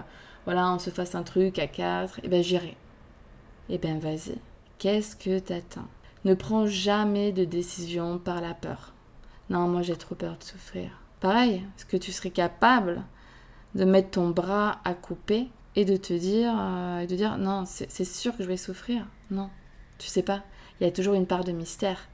voilà, 0.44 0.70
on 0.70 0.78
se 0.78 0.90
fasse 0.90 1.14
un 1.14 1.22
truc 1.22 1.58
à 1.58 1.66
quatre. 1.66 2.18
Et 2.18 2.22
eh 2.24 2.28
ben, 2.28 2.42
j'irai. 2.42 2.76
Et 3.70 3.76
eh 3.76 3.78
ben, 3.78 3.98
vas-y. 3.98 4.36
Qu'est-ce 4.76 5.16
que 5.16 5.38
t'attends? 5.38 5.88
Ne 6.26 6.34
prends 6.34 6.66
jamais 6.66 7.32
de 7.32 7.46
décision 7.46 8.18
par 8.18 8.42
la 8.42 8.52
peur. 8.52 8.92
Non, 9.48 9.66
moi 9.66 9.80
j'ai 9.80 9.96
trop 9.96 10.14
peur 10.14 10.36
de 10.38 10.44
souffrir. 10.44 10.90
Pareil, 11.20 11.62
est-ce 11.78 11.86
que 11.86 11.96
tu 11.96 12.12
serais 12.12 12.30
capable 12.30 13.02
de 13.74 13.86
mettre 13.86 14.10
ton 14.10 14.28
bras 14.28 14.80
à 14.84 14.92
couper 14.92 15.48
et 15.74 15.86
de 15.86 15.96
te 15.96 16.12
dire, 16.12 16.54
euh, 16.54 17.06
de 17.06 17.16
dire 17.16 17.38
non, 17.38 17.64
c'est 17.64 18.04
sûr 18.04 18.36
que 18.36 18.42
je 18.42 18.48
vais 18.48 18.58
souffrir? 18.58 19.06
Non, 19.30 19.48
tu 19.96 20.08
sais 20.08 20.22
pas. 20.22 20.42
Il 20.80 20.84
y 20.84 20.86
a 20.86 20.92
toujours 20.92 21.14
une 21.14 21.26
part 21.26 21.44
de 21.44 21.52
mystère. 21.52 22.08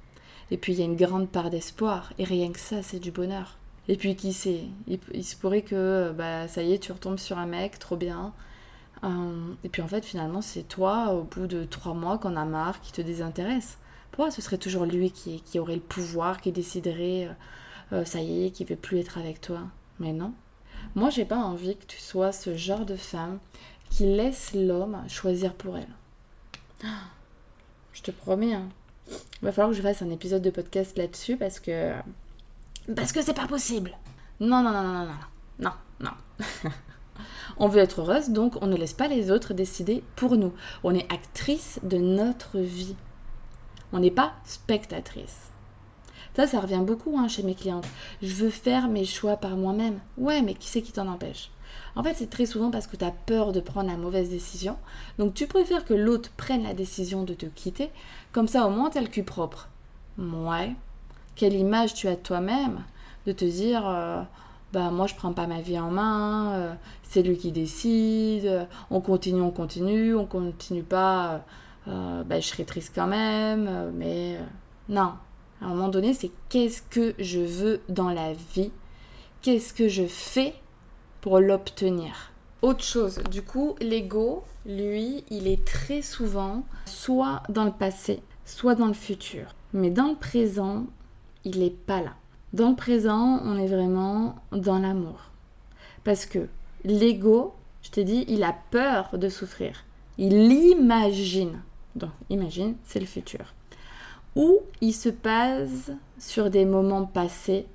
Et 0.50 0.57
puis 0.57 0.72
il 0.72 0.79
y 0.79 0.83
a 0.83 0.87
une 0.87 0.96
grande 0.96 1.29
part 1.29 1.50
d'espoir. 1.50 2.12
Et 2.18 2.24
rien 2.24 2.53
que 2.53 2.61
ça, 2.61 2.83
c'est 2.83 2.98
du 2.98 3.11
bonheur. 3.11 3.57
Et 3.88 3.96
puis 3.96 4.16
qui 4.16 4.33
sait? 4.33 4.64
Il, 4.87 5.24
se 5.24 5.37
pourrait 5.37 5.62
que 5.62 6.12
bah 6.16 6.48
ça 6.48 6.62
y 6.62 6.72
est, 6.72 6.79
tu 6.79 6.92
retombes 6.92 7.18
sur 7.18 7.38
un 7.38 7.46
mec, 7.46 7.79
trop 7.79 7.96
bien. 7.96 8.33
Euh, 9.05 9.55
et 9.62 9.68
puis 9.68 9.83
en 9.83 9.88
fait, 9.88 10.05
finalement, 10.05 10.40
c'est 10.40 10.62
toi, 10.62 11.12
au 11.12 11.22
bout 11.22 11.46
de 11.46 11.64
trois 11.64 11.94
mois, 11.94 12.18
qu'on 12.18 12.37
a 12.37 12.44
marre, 12.44 12.81
qui 12.81 12.92
te 12.92 13.03
désintéresse. 13.03 13.79
Pourquoi 14.11 14.31
ce 14.31 14.40
serait 14.40 14.59
toujours 14.59 14.87
lui 14.87 15.11
qui, 15.11 15.42
qui 15.42 15.59
aurait 15.59 15.74
le 15.74 15.81
pouvoir, 15.81 16.40
qui 16.40 16.53
déciderait, 16.53 17.27
euh, 17.27 17.33
euh, 17.92 18.05
ça 18.05 18.20
y 18.20 18.46
est, 18.46 18.50
qui 18.50 18.64
veut 18.64 18.77
plus 18.77 18.98
être 18.98 19.18
avec 19.18 19.40
toi 19.40 19.61
Mais 20.00 20.12
non. 20.12 20.33
Moi, 20.94 21.11
j'ai 21.11 21.24
pas 21.24 21.37
envie 21.37 21.77
que 21.77 21.87
tu 21.87 21.98
sois 21.98 22.33
ce 22.33 22.57
genre 22.57 22.87
de 22.87 22.96
femme 22.96 23.38
qui 23.90 24.07
laisse 24.07 24.55
l'homme 24.55 25.03
choisir 25.09 25.53
pour 25.55 25.77
elle. 25.77 26.90
Je 27.94 28.02
te 28.02 28.11
promets, 28.11 28.52
hein. 28.52 28.68
Il 29.09 29.44
va 29.44 29.52
falloir 29.52 29.70
que 29.70 29.76
je 29.76 29.83
fasse 29.83 30.02
un 30.02 30.11
épisode 30.11 30.42
de 30.42 30.50
podcast 30.50 30.98
là-dessus 30.98 31.37
parce 31.37 31.61
que. 31.61 31.92
Parce 32.94 33.12
que 33.12 33.22
c'est 33.22 33.35
pas 33.35 33.46
possible. 33.46 33.96
Non, 34.40 34.62
non, 34.62 34.72
non, 34.72 34.83
non, 34.83 34.92
non, 34.92 35.07
non. 35.07 35.70
Non, 36.00 36.11
non. 36.11 36.70
On 37.57 37.68
veut 37.68 37.80
être 37.80 38.00
heureuse, 38.00 38.30
donc 38.30 38.57
on 38.61 38.66
ne 38.66 38.76
laisse 38.76 38.94
pas 38.94 39.07
les 39.07 39.30
autres 39.30 39.54
décider 39.54 40.02
pour 40.16 40.37
nous. 40.37 40.52
On 40.83 40.92
est 40.92 41.11
actrice 41.12 41.78
de 41.85 41.98
notre 41.98 42.59
vie. 42.59 42.96
On 43.92 44.00
n'est 44.00 44.11
pas 44.11 44.33
spectatrice. 44.44 45.50
Ça, 46.35 46.47
ça 46.47 46.61
revient 46.61 46.83
beaucoup 46.85 47.16
hein, 47.18 47.29
chez 47.29 47.42
mes 47.42 47.55
clientes. 47.55 47.87
Je 48.23 48.35
veux 48.35 48.51
faire 48.51 48.88
mes 48.88 49.05
choix 49.05 49.37
par 49.37 49.57
moi-même. 49.57 50.01
Ouais, 50.18 50.42
mais 50.42 50.55
qui 50.55 50.68
c'est 50.68 50.83
qui 50.83 50.92
t'en 50.92 51.09
empêche? 51.09 51.51
En 51.97 52.03
fait, 52.03 52.14
c'est 52.14 52.31
très 52.31 52.47
souvent 52.47 52.70
parce 52.70 52.87
que 52.87 52.97
tu 52.97 53.05
as 53.05 53.12
peur 53.12 53.53
de 53.53 53.61
prendre 53.61 53.90
la 53.90 53.97
mauvaise 53.97 54.31
décision. 54.31 54.77
Donc 55.18 55.35
tu 55.35 55.47
préfères 55.47 55.85
que 55.85 55.94
l'autre 55.94 56.31
prenne 56.37 56.64
la 56.64 56.75
décision 56.75 57.23
de 57.23 57.35
te 57.35 57.47
quitter. 57.47 57.90
Comme 58.33 58.49
ça, 58.49 58.66
au 58.66 58.70
moins, 58.70 58.90
tu 58.90 58.99
as 58.99 59.01
le 59.01 59.09
cul 59.09 59.23
propre. 59.23 59.68
Ouais. 60.18 60.75
Quelle 61.37 61.55
image 61.55 61.94
tu 61.94 62.09
as 62.09 62.16
de 62.16 62.20
toi-même? 62.20 62.83
De 63.27 63.33
te 63.33 63.44
dire... 63.44 63.85
Euh, 63.87 64.23
bah 64.73 64.90
moi 64.90 65.07
je 65.07 65.14
prends 65.14 65.33
pas 65.33 65.47
ma 65.47 65.61
vie 65.61 65.79
en 65.79 65.90
main, 65.90 66.53
euh, 66.55 66.75
c'est 67.05 67.23
lui 67.23 67.38
qui 67.38 67.53
décide, 67.53 68.66
on 68.90 69.01
continue, 69.01 69.40
on 69.40 69.53
continue, 69.53 70.16
on 70.16 70.27
continue 70.27 70.83
pas, 70.83 71.44
euh, 71.87 72.25
bah, 72.25 72.40
je 72.40 72.49
serai 72.49 72.64
triste 72.64 72.90
quand 72.92 73.07
même, 73.07 73.66
euh, 73.68 73.90
mais 73.94 74.37
non. 74.88 75.12
À 75.64 75.68
un 75.68 75.70
moment 75.70 75.88
donné, 75.88 76.12
c'est 76.12 76.31
qu'est-ce 76.50 76.83
que 76.83 77.14
je 77.18 77.40
veux 77.40 77.81
dans 77.88 78.11
la 78.11 78.35
vie, 78.35 78.70
qu'est-ce 79.40 79.72
que 79.72 79.88
je 79.88 80.05
fais 80.05 80.53
pour 81.22 81.40
l'obtenir? 81.40 82.33
Autre 82.61 82.85
chose, 82.85 83.22
du 83.31 83.40
coup, 83.40 83.74
l'ego, 83.81 84.44
lui, 84.66 85.24
il 85.31 85.48
est 85.48 85.64
très 85.64 86.03
souvent 86.03 86.64
soit 86.85 87.42
dans 87.48 87.64
le 87.64 87.70
passé, 87.70 88.20
soit 88.44 88.74
dans 88.74 88.88
le 88.88 88.92
futur. 88.92 89.55
Mais 89.72 89.88
dans 89.88 90.09
le 90.09 90.16
présent, 90.16 90.85
il 91.44 91.61
n'est 91.61 91.70
pas 91.70 92.03
là. 92.03 92.12
Dans 92.53 92.68
le 92.68 92.77
présent, 92.77 93.40
on 93.42 93.57
est 93.57 93.66
vraiment 93.66 94.37
dans 94.53 94.79
l'amour. 94.79 95.31
Parce 96.05 96.27
que 96.27 96.46
l'ego, 96.85 97.55
je 97.81 97.88
t'ai 97.88 98.05
dit, 98.05 98.27
il 98.29 98.44
a 98.44 98.55
peur 98.70 99.16
de 99.16 99.31
souffrir. 99.31 99.87
Il 100.18 100.53
imagine. 100.53 101.62
Donc, 101.96 102.11
imagine, 102.29 102.77
c'est 102.85 103.00
le 103.00 103.07
futur. 103.07 103.55
Ou 104.37 104.61
il 104.81 104.92
se 104.92 105.09
passe 105.09 105.90
sur 106.18 106.51
des 106.51 106.64
moments 106.64 107.07
passés 107.07 107.66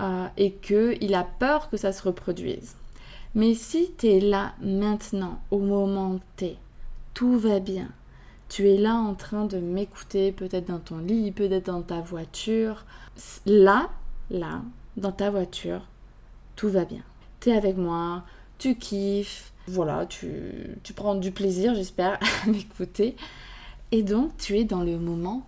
euh, 0.00 0.26
et 0.36 0.52
qu'il 0.52 1.14
a 1.14 1.24
peur 1.24 1.70
que 1.70 1.76
ça 1.76 1.92
se 1.92 2.02
reproduise. 2.02 2.74
Mais 3.34 3.54
si 3.54 3.92
tu 3.98 4.08
es 4.08 4.20
là 4.20 4.54
maintenant, 4.60 5.40
au 5.50 5.58
moment 5.58 6.20
T, 6.36 6.56
tout 7.14 7.38
va 7.38 7.60
bien. 7.60 7.88
Tu 8.48 8.68
es 8.68 8.76
là 8.76 8.94
en 8.94 9.14
train 9.14 9.46
de 9.46 9.58
m'écouter, 9.58 10.30
peut-être 10.30 10.68
dans 10.68 10.78
ton 10.78 10.98
lit, 10.98 11.32
peut-être 11.32 11.66
dans 11.66 11.82
ta 11.82 12.00
voiture, 12.00 12.84
là, 13.46 13.90
là, 14.30 14.62
dans 14.96 15.12
ta 15.12 15.30
voiture, 15.30 15.82
tout 16.54 16.68
va 16.68 16.84
bien. 16.84 17.02
Tu 17.40 17.50
es 17.50 17.56
avec 17.56 17.76
moi, 17.76 18.22
tu 18.58 18.76
kiffes, 18.76 19.52
voilà, 19.66 20.06
tu, 20.06 20.76
tu 20.82 20.92
prends 20.92 21.14
du 21.14 21.32
plaisir, 21.32 21.74
j'espère, 21.74 22.18
à 22.44 22.50
m'écouter. 22.50 23.16
Et 23.92 24.02
donc, 24.02 24.36
tu 24.36 24.58
es 24.58 24.64
dans 24.64 24.82
le 24.82 24.98
moment 24.98 25.46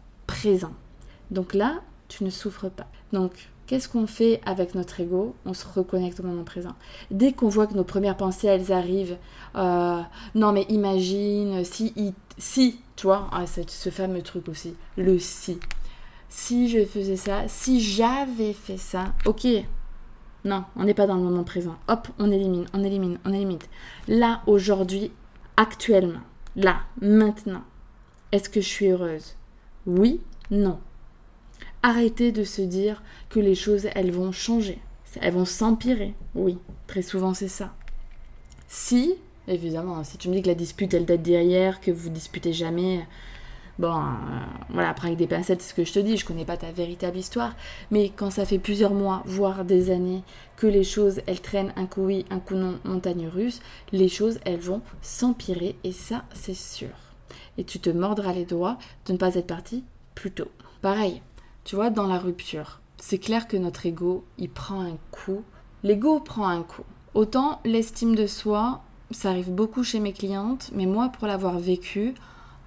Donc 1.31 1.55
là, 1.55 1.81
tu 2.09 2.25
ne 2.25 2.31
souffres 2.31 2.69
pas. 2.69 2.87
Donc, 3.13 3.49
qu'est-ce 3.67 3.89
qu'on 3.89 4.07
fait 4.07 4.41
avec 4.47 4.75
notre 4.75 5.01
ego? 5.01 5.35
On 5.45 5.55
se 5.55 5.67
reconnecte 5.67 6.21
au 6.21 6.23
moment 6.23 6.45
présent. 6.45 6.75
Dès 7.11 7.33
qu'on 7.33 7.49
voit 7.49 7.67
que 7.67 7.75
nos 7.75 7.85
premières 7.85 8.17
pensées, 8.17 8.47
elles 8.47 8.73
arrivent, 8.73 9.19
euh, 9.57 10.01
non 10.35 10.53
mais 10.53 10.67
imagine, 10.69 11.65
si, 11.65 12.15
si, 12.39 12.81
tu 12.97 13.07
vois, 13.07 13.29
ah, 13.33 13.45
ce 13.47 13.91
fameux 13.91 14.23
truc 14.23 14.49
aussi, 14.49 14.75
le 14.97 15.19
si 15.19 15.59
si 16.29 16.69
je 16.69 16.85
faisais 16.85 17.17
ça, 17.17 17.45
si 17.49 17.81
j'avais 17.81 18.53
fait 18.53 18.77
ça, 18.77 19.15
ok. 19.25 19.47
Non, 20.45 20.65
on 20.77 20.85
n'est 20.85 20.95
pas 20.95 21.07
dans 21.07 21.17
le 21.17 21.23
moment 21.23 21.45
présent. 21.45 21.77
Hop, 21.89 22.09
on 22.19 22.31
élimine, 22.31 22.67
on 22.73 22.85
élimine, 22.85 23.19
on 23.25 23.33
élimine. 23.33 23.59
Là, 24.07 24.43
aujourd'hui, 24.47 25.11
actuellement, 25.57 26.21
là, 26.55 26.81
maintenant, 27.01 27.63
est-ce 28.33 28.49
que 28.49 28.61
je 28.61 28.69
suis 28.69 28.89
heureuse? 28.89 29.35
Oui, 29.87 30.21
non. 30.51 30.79
Arrêtez 31.83 32.33
de 32.33 32.45
se 32.45 32.63
dire 32.63 33.03
que 33.29 33.41
les 33.41 33.55
choses, 33.55 33.89
elles 33.95 34.11
vont 34.11 34.33
changer. 34.33 34.79
Elles 35.21 35.33
vont 35.33 35.45
s'empirer. 35.45 36.15
Oui, 36.35 36.59
très 36.87 37.03
souvent 37.03 37.33
c'est 37.33 37.49
ça. 37.49 37.73
Si, 38.69 39.15
évidemment, 39.49 40.03
si 40.05 40.19
tu 40.19 40.29
me 40.29 40.35
dis 40.35 40.43
que 40.43 40.49
la 40.49 40.55
dispute, 40.55 40.93
elle 40.93 41.07
date 41.07 41.23
derrière, 41.23 41.81
que 41.81 41.91
vous 41.91 42.11
disputez 42.11 42.53
jamais, 42.53 43.07
Bon, 43.79 43.95
euh, 43.95 44.01
voilà, 44.71 44.89
après 44.89 45.09
avec 45.09 45.19
des 45.19 45.27
pincettes, 45.27 45.61
c'est 45.61 45.69
ce 45.69 45.75
que 45.75 45.85
je 45.85 45.93
te 45.93 45.99
dis, 45.99 46.17
je 46.17 46.25
connais 46.25 46.47
pas 46.47 46.57
ta 46.57 46.73
véritable 46.73 47.19
histoire, 47.19 47.55
mais 47.91 48.09
quand 48.09 48.31
ça 48.31 48.47
fait 48.47 48.59
plusieurs 48.59 48.95
mois, 48.95 49.23
voire 49.27 49.67
des 49.67 49.91
années, 49.91 50.23
que 50.57 50.67
les 50.67 50.85
choses, 50.85 51.21
elles 51.27 51.43
traînent 51.43 51.75
un 51.77 51.85
coup 51.85 52.07
oui, 52.07 52.25
un 52.31 52.39
coup 52.39 52.55
non, 52.55 52.79
montagne 52.85 53.29
russe, 53.29 53.61
les 53.93 54.09
choses, 54.09 54.39
elles 54.47 54.61
vont 54.61 54.81
s'empirer, 55.03 55.77
et 55.85 55.93
ça, 55.93 56.25
c'est 56.33 56.55
sûr. 56.55 56.89
Et 57.59 57.65
tu 57.65 57.79
te 57.79 57.91
mordras 57.91 58.33
les 58.33 58.45
doigts 58.45 58.79
de 59.07 59.13
ne 59.13 59.19
pas 59.19 59.35
être 59.35 59.47
parti 59.47 59.85
plus 60.15 60.31
tôt. 60.31 60.49
Pareil, 60.83 61.23
tu 61.65 61.77
vois, 61.77 61.91
dans 61.91 62.07
la 62.07 62.19
rupture, 62.19 62.81
c'est 62.99 63.19
clair 63.19 63.49
que 63.49 63.57
notre 63.57 63.87
ego, 63.87 64.25
il 64.39 64.51
prend 64.51 64.81
un 64.81 64.97
coup. 65.11 65.43
L'ego 65.83 66.21
prend 66.21 66.49
un 66.49 66.63
coup. 66.63 66.85
Autant 67.15 67.61
l'estime 67.65 68.15
de 68.15 68.27
soi, 68.27 68.83
ça 69.11 69.31
arrive 69.31 69.51
beaucoup 69.51 69.83
chez 69.83 70.01
mes 70.01 70.13
clientes, 70.13 70.71
mais 70.75 70.87
moi, 70.87 71.09
pour 71.09 71.27
l'avoir 71.27 71.59
vécu, 71.59 72.15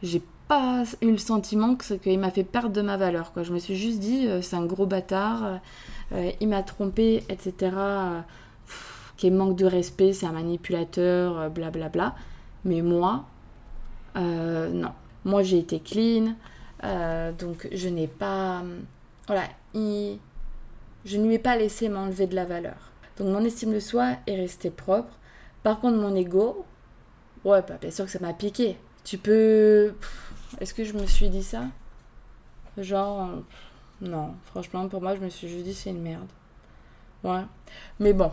j'ai 0.02 0.22
pas 0.48 0.84
eu 1.02 1.12
le 1.12 1.18
sentiment 1.18 1.76
qu'il 1.76 2.20
m'a 2.20 2.32
fait 2.32 2.44
perdre 2.44 2.72
de 2.72 2.82
ma 2.82 2.98
valeur. 2.98 3.32
Je 3.42 3.54
me 3.54 3.60
suis 3.60 3.76
juste 3.76 4.00
dit, 4.00 4.28
euh, 4.28 4.42
c'est 4.42 4.56
un 4.56 4.66
gros 4.66 4.86
bâtard, 4.86 5.60
euh, 6.12 6.32
il 6.42 6.48
m'a 6.48 6.64
trompé, 6.64 7.24
etc. 7.30 7.72
qui 9.18 9.30
manque 9.30 9.56
de 9.56 9.66
respect, 9.66 10.14
c'est 10.14 10.26
un 10.26 10.32
manipulateur, 10.32 11.50
blablabla. 11.52 11.90
Bla, 11.90 11.90
bla. 11.90 12.16
Mais 12.66 12.82
moi, 12.82 13.26
euh, 14.16 14.70
non. 14.70 14.92
Moi, 15.26 15.44
j'ai 15.44 15.60
été 15.60 15.80
clean, 15.80 16.36
donc 17.38 17.68
je 17.72 17.90
n'ai 17.90 18.08
pas. 18.08 18.64
Voilà, 19.28 19.44
je 21.06 21.18
ne 21.18 21.28
lui 21.28 21.36
ai 21.36 21.40
pas 21.40 21.58
laissé 21.58 21.90
m'enlever 21.90 22.28
de 22.28 22.36
la 22.36 22.46
valeur. 22.46 22.92
Donc 23.18 23.28
mon 23.28 23.44
estime 23.44 23.74
de 23.74 23.80
soi 23.80 24.16
est 24.28 24.36
restée 24.36 24.70
propre. 24.72 25.14
Par 25.64 25.80
contre, 25.82 25.98
mon 25.98 26.16
ego, 26.16 26.66
ouais, 27.44 27.62
bah, 27.68 27.78
bien 27.82 27.92
sûr 27.92 28.06
que 28.06 28.12
ça 28.12 28.20
m'a 28.20 28.34
piqué. 28.34 28.78
Tu 29.04 29.18
peux. 29.18 29.94
Est-ce 30.60 30.74
que 30.74 30.84
je 30.84 30.94
me 30.94 31.06
suis 31.06 31.30
dit 31.30 31.44
ça? 31.44 31.66
Genre, 32.78 33.30
Non, 34.02 34.36
franchement, 34.46 34.88
pour 34.88 35.02
moi, 35.02 35.16
je 35.16 35.22
me 35.22 35.30
suis 35.30 35.50
juste 35.50 35.66
dit 35.66 35.74
c'est 35.74 35.90
une 35.90 36.02
merde. 36.02 36.30
Ouais. 37.24 37.42
Mais 38.00 38.14
bon, 38.14 38.32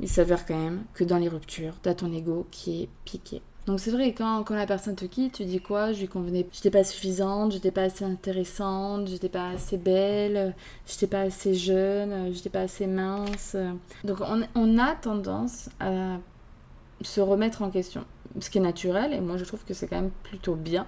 il 0.00 0.08
s'avère 0.08 0.46
quand 0.46 0.56
même 0.56 0.84
que 0.94 1.04
dans 1.04 1.18
les 1.18 1.28
ruptures, 1.28 1.74
t'as 1.82 1.94
ton 1.94 2.12
ego 2.12 2.46
qui 2.50 2.84
est 2.84 2.88
piqué. 3.04 3.42
Donc 3.66 3.78
c'est 3.78 3.92
vrai, 3.92 4.12
quand, 4.12 4.42
quand 4.42 4.56
la 4.56 4.66
personne 4.66 4.96
te 4.96 5.04
quitte, 5.04 5.34
tu 5.34 5.44
dis 5.44 5.60
quoi? 5.60 5.92
Je 5.92 6.00
lui 6.00 6.08
convenais, 6.08 6.46
j'étais 6.52 6.70
pas 6.70 6.82
suffisante, 6.82 7.52
j'étais 7.52 7.70
pas 7.70 7.82
assez 7.82 8.04
intéressante, 8.04 9.06
j'étais 9.06 9.28
pas 9.28 9.50
assez 9.50 9.76
belle, 9.76 10.54
j'étais 10.84 11.06
pas 11.06 11.20
assez 11.20 11.54
jeune, 11.54 12.32
j'étais 12.34 12.50
pas 12.50 12.62
assez 12.62 12.88
mince. 12.88 13.56
Donc 14.02 14.18
on, 14.20 14.42
on 14.56 14.78
a 14.78 14.96
tendance 14.96 15.70
à 15.78 16.16
se 17.02 17.20
remettre 17.20 17.62
en 17.62 17.70
question, 17.70 18.04
ce 18.40 18.50
qui 18.50 18.58
est 18.58 18.62
naturel, 18.62 19.12
et 19.12 19.20
moi 19.20 19.36
je 19.36 19.44
trouve 19.44 19.64
que 19.64 19.74
c'est 19.74 19.86
quand 19.86 20.00
même 20.00 20.12
plutôt 20.24 20.56
bien, 20.56 20.86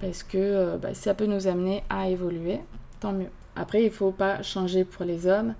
parce 0.00 0.22
que 0.22 0.36
euh, 0.36 0.76
bah, 0.76 0.92
ça 0.92 1.14
peut 1.14 1.26
nous 1.26 1.46
amener 1.46 1.84
à 1.88 2.10
évoluer, 2.10 2.60
tant 3.00 3.12
mieux. 3.12 3.30
Après, 3.56 3.82
il 3.82 3.90
faut 3.90 4.10
pas 4.10 4.42
changer 4.42 4.84
pour 4.84 5.06
les 5.06 5.26
hommes, 5.26 5.54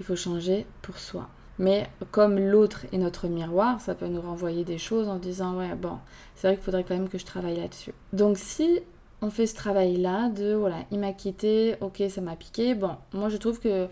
il 0.00 0.04
faut 0.04 0.16
changer 0.16 0.66
pour 0.82 0.98
soi. 0.98 1.28
Mais 1.58 1.88
comme 2.12 2.38
l'autre 2.38 2.86
est 2.92 2.98
notre 2.98 3.26
miroir, 3.26 3.80
ça 3.80 3.94
peut 3.94 4.06
nous 4.06 4.20
renvoyer 4.20 4.64
des 4.64 4.78
choses 4.78 5.08
en 5.08 5.16
disant 5.16 5.58
ouais 5.58 5.74
bon, 5.74 5.98
c'est 6.34 6.46
vrai 6.46 6.56
qu'il 6.56 6.64
faudrait 6.64 6.84
quand 6.84 6.94
même 6.94 7.08
que 7.08 7.18
je 7.18 7.26
travaille 7.26 7.56
là-dessus. 7.56 7.92
Donc 8.12 8.38
si 8.38 8.80
on 9.22 9.30
fait 9.30 9.46
ce 9.46 9.56
travail-là 9.56 10.28
de 10.28 10.54
voilà, 10.54 10.76
il 10.92 11.00
m'a 11.00 11.12
quitté, 11.12 11.76
ok 11.80 12.02
ça 12.08 12.20
m'a 12.20 12.36
piqué, 12.36 12.74
bon, 12.74 12.92
moi 13.12 13.28
je 13.28 13.36
trouve 13.36 13.58
que 13.58 13.88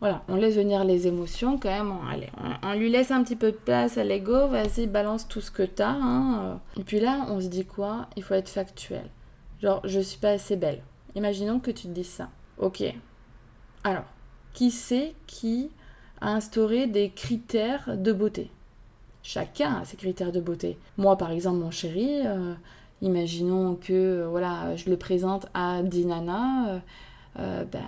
voilà, 0.00 0.22
on 0.28 0.34
laisse 0.34 0.56
venir 0.56 0.82
les 0.82 1.06
émotions 1.06 1.58
quand 1.58 1.68
même, 1.68 1.92
on, 1.92 2.08
allez, 2.08 2.30
on, 2.62 2.72
lui 2.72 2.90
laisse 2.90 3.10
un 3.10 3.22
petit 3.22 3.36
peu 3.36 3.52
de 3.52 3.56
place 3.56 3.98
à 3.98 4.02
l'ego, 4.02 4.48
vas-y 4.48 4.86
balance 4.86 5.28
tout 5.28 5.42
ce 5.42 5.50
que 5.50 5.62
t'as. 5.62 5.90
Hein. 5.90 6.60
Et 6.78 6.84
puis 6.84 6.98
là 6.98 7.26
on 7.28 7.40
se 7.40 7.46
dit 7.46 7.64
quoi? 7.64 8.08
Il 8.16 8.24
faut 8.24 8.34
être 8.34 8.48
factuel. 8.48 9.08
Genre 9.62 9.80
je 9.84 10.00
suis 10.00 10.18
pas 10.18 10.30
assez 10.30 10.56
belle. 10.56 10.82
Imaginons 11.14 11.60
que 11.60 11.70
tu 11.70 11.82
te 11.82 11.92
dises 11.92 12.08
ça. 12.08 12.28
Ok. 12.58 12.82
Alors, 13.84 14.04
qui 14.52 14.70
c'est 14.70 15.14
qui 15.26 15.70
à 16.20 16.34
instaurer 16.34 16.86
des 16.86 17.10
critères 17.10 17.96
de 17.96 18.12
beauté. 18.12 18.50
Chacun 19.22 19.80
a 19.80 19.84
ses 19.84 19.96
critères 19.96 20.32
de 20.32 20.40
beauté. 20.40 20.78
Moi, 20.96 21.16
par 21.16 21.30
exemple, 21.30 21.58
mon 21.58 21.70
chéri, 21.70 22.22
euh, 22.24 22.54
imaginons 23.02 23.74
que 23.74 23.92
euh, 23.92 24.28
voilà, 24.28 24.76
je 24.76 24.88
le 24.88 24.96
présente 24.96 25.46
à 25.52 25.82
Dinana, 25.82 26.80
euh, 27.38 27.64
ben, 27.64 27.80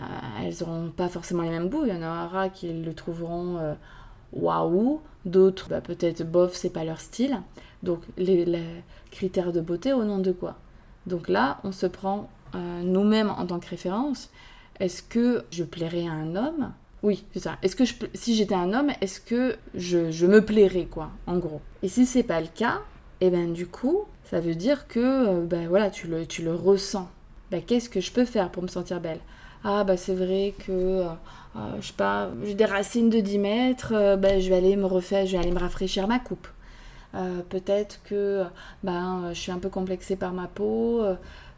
elles 0.43 0.55
n'auront 0.61 0.91
pas 0.91 1.09
forcément 1.09 1.43
les 1.43 1.51
mêmes 1.51 1.69
goûts. 1.69 1.85
Il 1.87 1.95
y 1.95 1.97
en 1.97 2.27
aura 2.27 2.49
qui 2.51 2.73
le 2.73 2.95
trouveront 2.95 3.77
waouh, 4.33 5.01
d'autres 5.25 5.69
bah, 5.69 5.81
peut-être 5.81 6.23
bof, 6.23 6.55
c'est 6.55 6.71
pas 6.71 6.85
leur 6.85 7.01
style. 7.01 7.41
Donc, 7.83 8.01
les, 8.17 8.45
les, 8.45 8.85
critères 9.11 9.53
de 9.53 9.61
beauté 9.61 9.93
au 9.93 10.05
nom 10.05 10.19
de 10.19 10.33
quoi? 10.33 10.57
Donc 11.07 11.29
là, 11.29 11.61
on 11.65 11.73
se 11.73 11.85
prend 11.87 12.31
nous-mêmes 12.55 13.31
en 13.31 13.47
tant 13.47 13.59
que 13.59 13.69
référence. 13.69 14.31
Est-ce 14.81 15.03
que 15.03 15.45
je 15.51 15.65
plairais 15.65 16.07
à 16.07 16.13
un 16.13 16.35
homme? 16.35 16.73
Oui, 17.03 17.25
c'est 17.33 17.41
ça. 17.41 17.59
Est-ce 17.63 17.75
que 17.75 17.85
si 18.15 18.37
j'étais 18.37 18.55
un 18.55 18.73
homme, 18.73 18.93
est-ce 19.01 19.21
que 19.21 19.57
je, 19.75 20.27
me 20.27 20.45
plairais, 20.45 20.85
quoi, 20.85 21.11
en 21.27 21.39
gros? 21.39 21.61
Et 21.83 21.89
si 21.89 22.07
c'est 22.07 22.23
pas 22.23 22.41
le 22.41 22.47
cas, 22.47 22.81
eh 23.21 23.31
ben 23.31 23.53
du 23.53 23.67
coup, 23.67 24.05
ça 24.25 24.39
veut 24.39 24.55
dire 24.55 24.87
que, 24.87 25.01
euh, 25.01 25.45
ben 25.45 25.69
voilà, 25.69 25.91
tu 25.91 26.07
le, 26.07 26.27
tu 26.27 26.43
le 26.43 26.55
ressens. 26.55 27.09
Ben, 27.51 27.61
qu'est-ce 27.61 27.89
que 27.89 28.01
je 28.01 28.13
peux 28.13 28.25
faire 28.25 28.51
pour 28.51 28.63
me 28.63 28.69
sentir 28.69 29.01
belle? 29.01 29.19
Ah, 29.65 29.83
bah 29.83 29.97
c'est 29.97 30.15
vrai 30.15 30.55
que, 30.59 30.71
euh, 30.71 31.05
euh, 31.57 31.77
je 31.81 31.89
sais 31.89 31.93
pas, 31.95 32.31
j'ai 32.45 32.55
des 32.55 32.65
racines 32.65 33.11
de 33.11 33.19
10 33.21 33.39
mètres, 33.39 34.17
ben, 34.17 34.41
je 34.41 34.49
vais 34.49 34.57
aller 34.57 34.77
me 34.77 34.87
refaire, 34.87 35.27
je 35.27 35.33
vais 35.33 35.39
aller 35.39 35.53
me 35.53 35.59
rafraîchir 35.59 36.07
ma 36.07 36.21
coupe. 36.21 36.49
peut-être 37.51 38.01
que 38.05 38.45
ben, 38.85 39.31
je 39.33 39.39
suis 39.39 39.53
un 39.53 39.59
peu 39.59 39.69
complexée 39.69 40.17
par 40.17 40.33
ma 40.33 40.47
peau, 40.47 41.05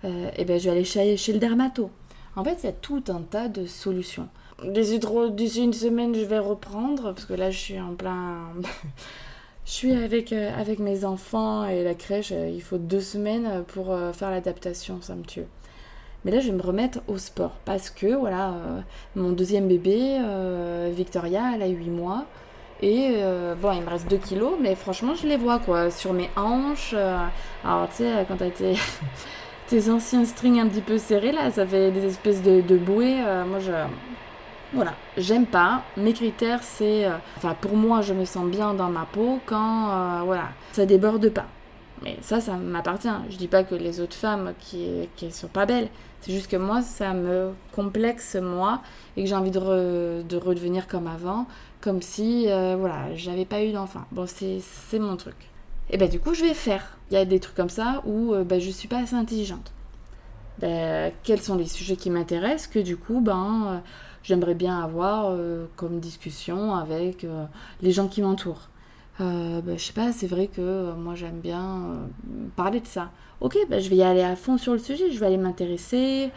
et 0.05 0.45
ben, 0.45 0.59
je 0.59 0.65
vais 0.65 0.71
aller 0.71 0.85
chez, 0.85 1.17
chez 1.17 1.33
le 1.33 1.39
dermato. 1.39 1.91
En 2.37 2.45
fait, 2.45 2.59
il 2.63 2.67
y 2.67 2.69
a 2.69 2.73
tout 2.73 3.05
un 3.09 3.21
tas 3.23 3.49
de 3.49 3.67
solutions. 3.67 4.29
D'ici 4.73 5.63
une 5.63 5.73
semaine, 5.73 6.15
je 6.15 6.25
vais 6.25 6.39
reprendre 6.39 7.13
parce 7.13 7.25
que 7.25 7.35
là, 7.35 7.51
je 7.51 7.59
suis 7.59 7.81
en 7.81 7.95
plein. 7.95 8.39
je 9.67 9.71
suis 9.71 9.93
avec, 9.93 10.33
euh, 10.33 10.51
avec 10.59 10.79
mes 10.79 11.05
enfants 11.05 11.67
et 11.67 11.85
la 11.85 11.95
crèche. 11.95 12.33
Euh, 12.33 12.51
il 12.53 12.63
faut 12.63 12.79
deux 12.79 13.01
semaines 13.01 13.65
pour 13.69 13.93
euh, 13.93 14.13
faire 14.13 14.31
l'adaptation, 14.31 15.01
ça 15.03 15.15
me 15.15 15.23
tue. 15.23 15.45
Mais 16.25 16.31
là, 16.31 16.41
je 16.41 16.51
vais 16.51 16.57
me 16.57 16.63
remettre 16.63 17.01
au 17.09 17.19
sport 17.19 17.53
parce 17.67 17.91
que, 17.91 18.15
voilà, 18.15 18.55
mon 19.15 19.33
deuxième 19.33 19.69
bébé, 19.69 20.19
Victoria, 20.91 21.53
elle 21.55 21.61
a 21.61 21.67
8 21.67 21.91
mois. 21.91 22.25
Et 22.81 23.19
bon, 23.61 23.73
il 23.73 23.83
me 23.83 23.91
reste 23.91 24.09
2 24.09 24.17
kilos, 24.17 24.55
mais 24.59 24.75
franchement, 24.75 25.15
je 25.15 25.27
les 25.27 25.37
vois 25.37 25.59
quoi, 25.59 25.91
sur 25.91 26.15
mes 26.15 26.31
hanches. 26.35 26.95
alors, 27.63 27.91
tu 27.91 27.97
sais, 27.97 28.25
quand 28.27 28.39
t'as 28.39 28.47
été 28.47 28.77
tes 29.67 29.91
anciens 29.91 30.25
strings 30.25 30.61
un 30.61 30.69
petit 30.69 30.81
peu 30.81 30.97
serrés, 30.97 31.33
là, 31.33 31.51
ça 31.51 31.67
fait 31.67 31.91
des 31.91 32.07
espèces 32.07 32.43
de, 32.43 32.63
de 32.63 32.79
bouées. 32.79 33.17
moi, 33.47 33.59
je 33.59 33.73
voilà, 34.75 34.95
j'aime 35.17 35.47
pas. 35.47 35.83
Mes 35.97 36.13
critères, 36.13 36.63
c'est. 36.63 37.07
Euh, 37.07 37.17
enfin, 37.37 37.57
pour 37.61 37.77
moi, 37.77 38.03
je 38.03 38.13
me 38.13 38.25
sens 38.25 38.47
bien 38.47 38.75
dans 38.75 38.91
ma 38.91 39.07
peau 39.07 39.41
quand. 39.47 39.91
Euh, 39.91 40.23
voilà, 40.25 40.49
ça 40.73 40.85
déborde 40.85 41.29
pas. 41.31 41.47
Mais 42.03 42.19
ça, 42.21 42.41
ça 42.41 42.57
m'appartient. 42.57 43.09
Je 43.31 43.37
dis 43.37 43.49
pas 43.49 43.63
que 43.63 43.75
les 43.75 44.01
autres 44.01 44.17
femmes 44.17 44.53
qui, 44.59 45.09
qui 45.17 45.31
sont 45.31 45.49
pas 45.49 45.65
belles. 45.65 45.89
C'est 46.21 46.33
juste 46.33 46.51
que 46.51 46.57
moi, 46.57 46.83
ça 46.83 47.13
me 47.15 47.53
complexe, 47.73 48.37
moi, 48.37 48.81
et 49.17 49.23
que 49.23 49.29
j'ai 49.29 49.35
envie 49.35 49.51
de, 49.51 50.23
de, 50.23 50.37
redevenir 50.37 50.89
comme 50.89 51.07
avant, 51.07 51.47
comme 51.81 52.01
si, 52.03 52.47
euh, 52.49 52.77
voilà, 52.79 53.15
j'avais 53.15 53.45
pas 53.45 53.63
eu 53.63 53.73
d'enfant. 53.73 54.05
Bon, 54.11 54.27
c'est 54.27 54.99
mon 54.99 55.17
truc. 55.17 55.37
Et 55.91 55.99
ben, 55.99 56.09
du 56.09 56.19
coup, 56.19 56.35
je 56.35 56.45
vais 56.45 56.55
faire. 56.55 56.97
Il 57.11 57.15
y 57.15 57.19
a 57.19 57.25
des 57.25 57.41
trucs 57.41 57.55
comme 57.55 57.69
ça 57.69 58.03
où 58.07 58.35
ben, 58.45 58.61
je 58.61 58.71
suis 58.71 58.89
pas 58.89 58.99
assez 58.99 59.15
intelligente. 59.15 59.73
Ben, 60.59 61.13
quels 61.23 61.43
sont 61.43 61.57
les 61.57 61.67
sujets 61.67 61.97
qui 61.97 62.11
m'intéressent 62.11 62.69
que 62.69 62.79
du 62.79 62.97
coup, 62.97 63.21
ben 63.21 63.83
j'aimerais 64.25 64.55
bien 64.55 64.81
avoir 64.81 65.27
euh, 65.29 65.67
comme 65.77 66.01
discussion 66.01 66.75
avec 66.75 67.23
euh, 67.23 67.45
les 67.81 67.93
gens 67.93 68.09
qui 68.09 68.23
m'entourent. 68.23 68.69
Euh, 69.21 69.61
bah, 69.61 69.77
je 69.77 69.85
sais 69.85 69.93
pas, 69.93 70.11
c'est 70.11 70.27
vrai 70.27 70.49
que 70.49 70.93
moi 70.95 71.15
j'aime 71.15 71.39
bien 71.39 72.09
parler 72.57 72.81
de 72.81 72.87
ça. 72.87 73.11
Ok, 73.41 73.57
bah, 73.71 73.79
je 73.79 73.89
vais 73.89 73.97
y 73.97 74.03
aller 74.03 74.23
à 74.23 74.35
fond 74.35 74.59
sur 74.59 74.73
le 74.73 74.81
sujet, 74.81 75.13
je 75.13 75.21
vais 75.21 75.27
aller 75.27 75.37
m'intéresser. 75.37 76.31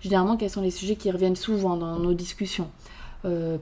généralement, 0.00 0.36
quels 0.36 0.50
sont 0.50 0.62
les 0.62 0.72
sujets 0.72 0.96
qui 0.96 1.10
reviennent 1.12 1.36
souvent 1.36 1.76
dans 1.76 1.98
nos 1.98 2.14
discussions? 2.14 2.70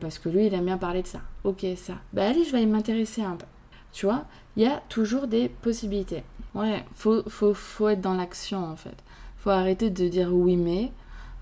Parce 0.01 0.19
que 0.19 0.29
lui, 0.29 0.47
il 0.47 0.55
aime 0.55 0.67
bien 0.67 0.79
parler 0.79 1.03
de 1.03 1.09
ça. 1.09 1.21
Ok, 1.45 1.67
ça. 1.77 1.95
Bah 2.13 2.29
allez, 2.29 2.45
je 2.45 2.53
vais 2.53 2.59
aller 2.59 2.67
m'intéresser 2.67 3.23
un 3.23 3.37
peu. 3.37 3.47
Tu 3.93 4.07
vois, 4.07 4.25
il 4.57 4.63
y 4.63 4.67
a 4.67 4.83
toujours 4.89 5.27
des 5.27 5.49
possibilités. 5.49 6.23
Ouais, 6.55 6.85
faut, 6.95 7.23
faut, 7.29 7.55
faut 7.55 7.89
être 7.89 8.01
dans 8.01 8.15
l'action 8.15 8.65
en 8.65 8.77
fait. 8.77 8.97
Faut 9.39 9.51
arrêter 9.51 9.91
de 9.91 10.09
dire 10.09 10.33
oui 10.33 10.57
mais 10.57 10.93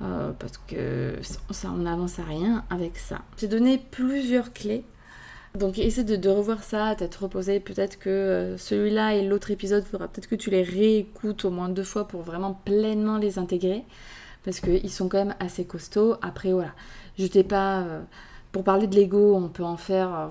euh, 0.03 0.33
parce 0.39 0.59
que 0.59 1.17
ça, 1.23 1.71
on 1.73 1.79
n'avance 1.79 2.19
à 2.19 2.25
rien 2.25 2.65
avec 2.71 2.99
ça. 2.99 3.21
J'ai 3.39 3.49
donné 3.49 3.79
plusieurs 3.79 4.53
clés. 4.53 4.85
Donc 5.57 5.79
essaie 5.79 6.03
de, 6.03 6.29
revoir 6.29 6.65
ça, 6.65 6.95
t'être 6.97 7.23
reposé. 7.23 7.61
Peut-être 7.61 7.99
que 7.99 8.11
euh, 8.11 8.59
celui-là 8.59 9.15
et 9.15 9.23
l'autre 9.25 9.53
épisode, 9.53 9.85
faudra 9.85 10.09
peut-être 10.09 10.27
que 10.27 10.35
tu 10.35 10.51
les 10.51 10.63
réécoutes 10.63 11.45
au 11.45 11.51
moins 11.51 11.69
deux 11.69 11.85
fois 11.85 12.09
pour 12.09 12.23
vraiment 12.23 12.61
pleinement 12.65 13.19
les 13.19 13.39
intégrer. 13.39 13.85
Parce 14.45 14.61
qu'ils 14.61 14.91
sont 14.91 15.09
quand 15.09 15.19
même 15.19 15.37
assez 15.39 15.65
costauds. 15.65 16.17
Après, 16.23 16.53
voilà. 16.53 16.75
Je 17.19 17.27
t'ai 17.27 17.45
pas. 17.45 17.83
Euh, 17.83 18.03
pour 18.53 18.65
parler 18.65 18.87
de 18.87 18.95
l'ego, 18.95 19.35
on 19.37 19.49
peut 19.49 19.65
en 19.65 19.77
faire. 19.77 20.31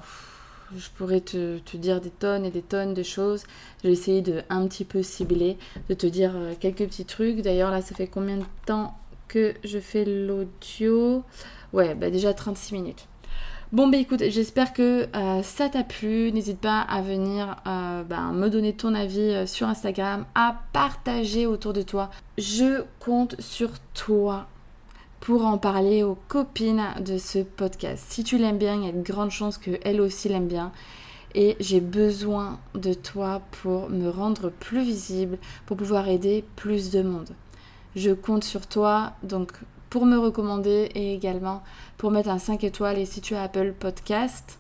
je 0.78 0.88
pourrais 0.98 1.22
te, 1.22 1.60
te, 1.60 1.78
dire 1.78 2.00
des 2.00 2.10
tonnes 2.10 2.46
et 2.46 2.52
des 2.52 2.62
tonnes 2.62 2.94
de 2.94 3.04
choses. 3.04 3.44
J'ai 3.84 3.92
essayé 3.92 4.22
de 4.22 4.42
un 4.50 4.68
petit 4.68 4.86
peu 4.86 5.04
cibler, 5.04 5.58
de 5.90 5.94
te 5.94 6.08
dire 6.08 6.34
quelques 6.60 6.86
petits 6.86 7.06
trucs. 7.06 7.42
D'ailleurs, 7.42 7.72
là, 7.72 7.82
ça 7.82 7.96
fait 7.96 8.08
combien 8.08 8.38
de 8.38 8.46
temps 8.66 8.98
je 9.64 9.80
fais 9.80 10.06
l'audio. 10.06 11.24
Ouais, 11.74 11.96
bah 11.96 12.10
déjà 12.10 12.34
36 12.34 12.74
minutes. 12.74 13.08
Bon 13.74 13.88
bah 13.88 13.98
écoute, 13.98 14.22
j'espère 14.28 14.72
que 14.72 15.08
euh, 15.16 15.42
ça 15.42 15.68
t'a 15.68 15.84
plu. 15.84 16.32
N'hésite 16.32 16.60
pas 16.60 16.82
à 16.82 17.02
venir 17.02 17.56
euh, 17.66 18.04
bah, 18.04 18.32
me 18.32 18.48
donner 18.50 18.74
ton 18.74 18.94
avis 18.94 19.20
euh, 19.20 19.48
sur 19.48 19.68
Instagram, 19.68 20.26
à 20.36 20.62
partager 20.74 21.48
autour 21.48 21.74
de 21.74 21.82
toi. 21.82 22.12
Je 22.38 22.84
compte 23.00 23.36
sur 23.42 23.72
toi 23.96 24.46
pour 25.22 25.48
en 25.48 25.58
parler 25.58 26.04
aux 26.04 26.20
copines 26.28 26.86
de 27.00 27.18
ce 27.18 27.40
podcast. 27.40 28.06
Si 28.10 28.24
tu 28.24 28.38
l'aimes 28.38 28.60
bien, 28.60 28.76
il 28.76 28.86
y 28.86 28.90
a 28.90 28.92
de 28.92 29.02
grandes 29.02 29.32
chances 29.32 29.58
qu'elles 29.58 30.02
aussi 30.02 30.30
l'aiment 30.30 30.48
bien. 30.48 30.72
Et 31.34 31.56
j'ai 31.60 31.80
besoin 31.80 32.60
de 32.76 32.94
toi 32.94 33.42
pour 33.64 33.90
me 33.90 34.08
rendre 34.08 34.52
plus 34.52 34.84
visible, 34.84 35.40
pour 35.66 35.78
pouvoir 35.78 36.10
aider 36.10 36.46
plus 36.56 36.92
de 36.92 37.02
monde. 37.02 37.30
Je 37.96 38.12
compte 38.12 38.44
sur 38.44 38.68
toi 38.68 39.14
donc 39.24 39.52
pour 39.90 40.06
me 40.06 40.18
recommander 40.18 40.90
et 40.96 41.14
également 41.14 41.62
pour 41.98 42.10
mettre 42.10 42.30
un 42.30 42.40
5 42.40 42.64
étoiles 42.64 42.98
et 42.98 43.06
si 43.06 43.22
tu 43.22 43.36
as 43.36 43.44
Apple 43.44 43.74
Podcast, 43.80 44.58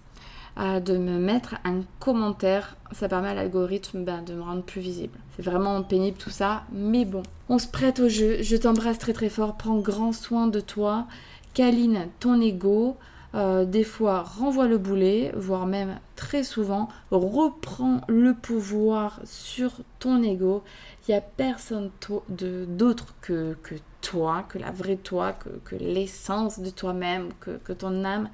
euh, 0.59 0.79
de 0.79 0.97
me 0.97 1.17
mettre 1.17 1.55
un 1.63 1.81
commentaire. 1.99 2.77
Ça 2.91 3.09
permet 3.09 3.29
à 3.29 3.33
l'algorithme 3.33 4.03
ben, 4.03 4.21
de 4.21 4.35
me 4.35 4.41
rendre 4.43 4.61
plus 4.61 4.81
visible. 4.81 5.17
C'est 5.35 5.41
vraiment 5.41 5.81
pénible 5.81 6.17
tout 6.17 6.29
ça, 6.29 6.63
mais 6.71 7.05
bon. 7.05 7.23
On 7.49 7.57
se 7.57 7.67
prête 7.67 7.99
au 7.99 8.07
jeu. 8.07 8.37
Je 8.43 8.55
t'embrasse 8.55 8.99
très 8.99 9.13
très 9.13 9.29
fort. 9.29 9.57
Prends 9.57 9.79
grand 9.79 10.11
soin 10.11 10.45
de 10.45 10.59
toi. 10.59 11.07
Câline 11.55 12.07
ton 12.19 12.39
ego. 12.39 12.97
Euh, 13.35 13.65
des 13.65 13.83
fois, 13.83 14.21
renvoie 14.21 14.67
le 14.67 14.77
boulet, 14.77 15.31
voire 15.35 15.65
même 15.65 15.99
très 16.15 16.43
souvent, 16.43 16.87
reprends 17.09 18.01
le 18.07 18.35
pouvoir 18.35 19.19
sur 19.23 19.71
ton 19.97 20.21
ego. 20.21 20.63
Il 21.07 21.11
n'y 21.11 21.17
a 21.17 21.21
personne 21.21 21.89
d'autre 22.29 23.15
que, 23.21 23.55
toi, 24.01 24.45
que 24.47 24.59
la 24.59 24.69
vraie 24.69 24.97
toi, 24.97 25.33
que, 25.33 25.75
l'essence 25.75 26.59
de 26.59 26.69
toi-même, 26.69 27.29
que, 27.39 27.73
ton 27.73 28.05
âme 28.05 28.29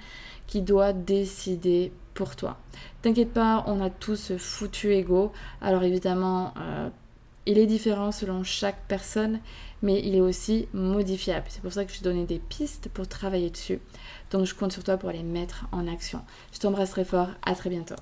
qui 0.47 0.62
doit 0.62 0.91
décider 0.91 1.93
pour 2.13 2.35
toi. 2.35 2.57
T'inquiète 3.01 3.31
pas, 3.31 3.63
on 3.67 3.81
a 3.81 3.89
tous 3.89 4.17
ce 4.17 4.38
foutu 4.38 4.93
ego. 4.93 5.31
Alors 5.62 5.83
évidemment, 5.83 6.53
euh, 6.59 6.89
il 7.45 7.57
est 7.57 7.65
différent 7.65 8.12
selon 8.12 8.43
chaque 8.43 8.79
personne, 8.88 9.39
mais 9.81 9.99
il 10.03 10.15
est 10.15 10.21
aussi 10.21 10.67
modifiable. 10.73 11.45
C'est 11.49 11.62
pour 11.62 11.71
ça 11.71 11.85
que 11.85 11.91
je 11.91 11.99
t'ai 11.99 12.03
donné 12.03 12.25
des 12.25 12.39
pistes 12.39 12.89
pour 12.93 13.07
travailler 13.07 13.49
dessus. 13.49 13.79
Donc 14.31 14.45
je 14.45 14.53
compte 14.53 14.71
sur 14.71 14.83
toi 14.83 14.97
pour 14.97 15.11
les 15.11 15.23
mettre 15.23 15.65
en 15.71 15.87
action. 15.87 16.21
Je 16.53 16.59
t'embrasse 16.59 16.91
très 16.91 17.05
fort, 17.05 17.29
à 17.45 17.55
très 17.55 17.69
bientôt. 17.69 17.95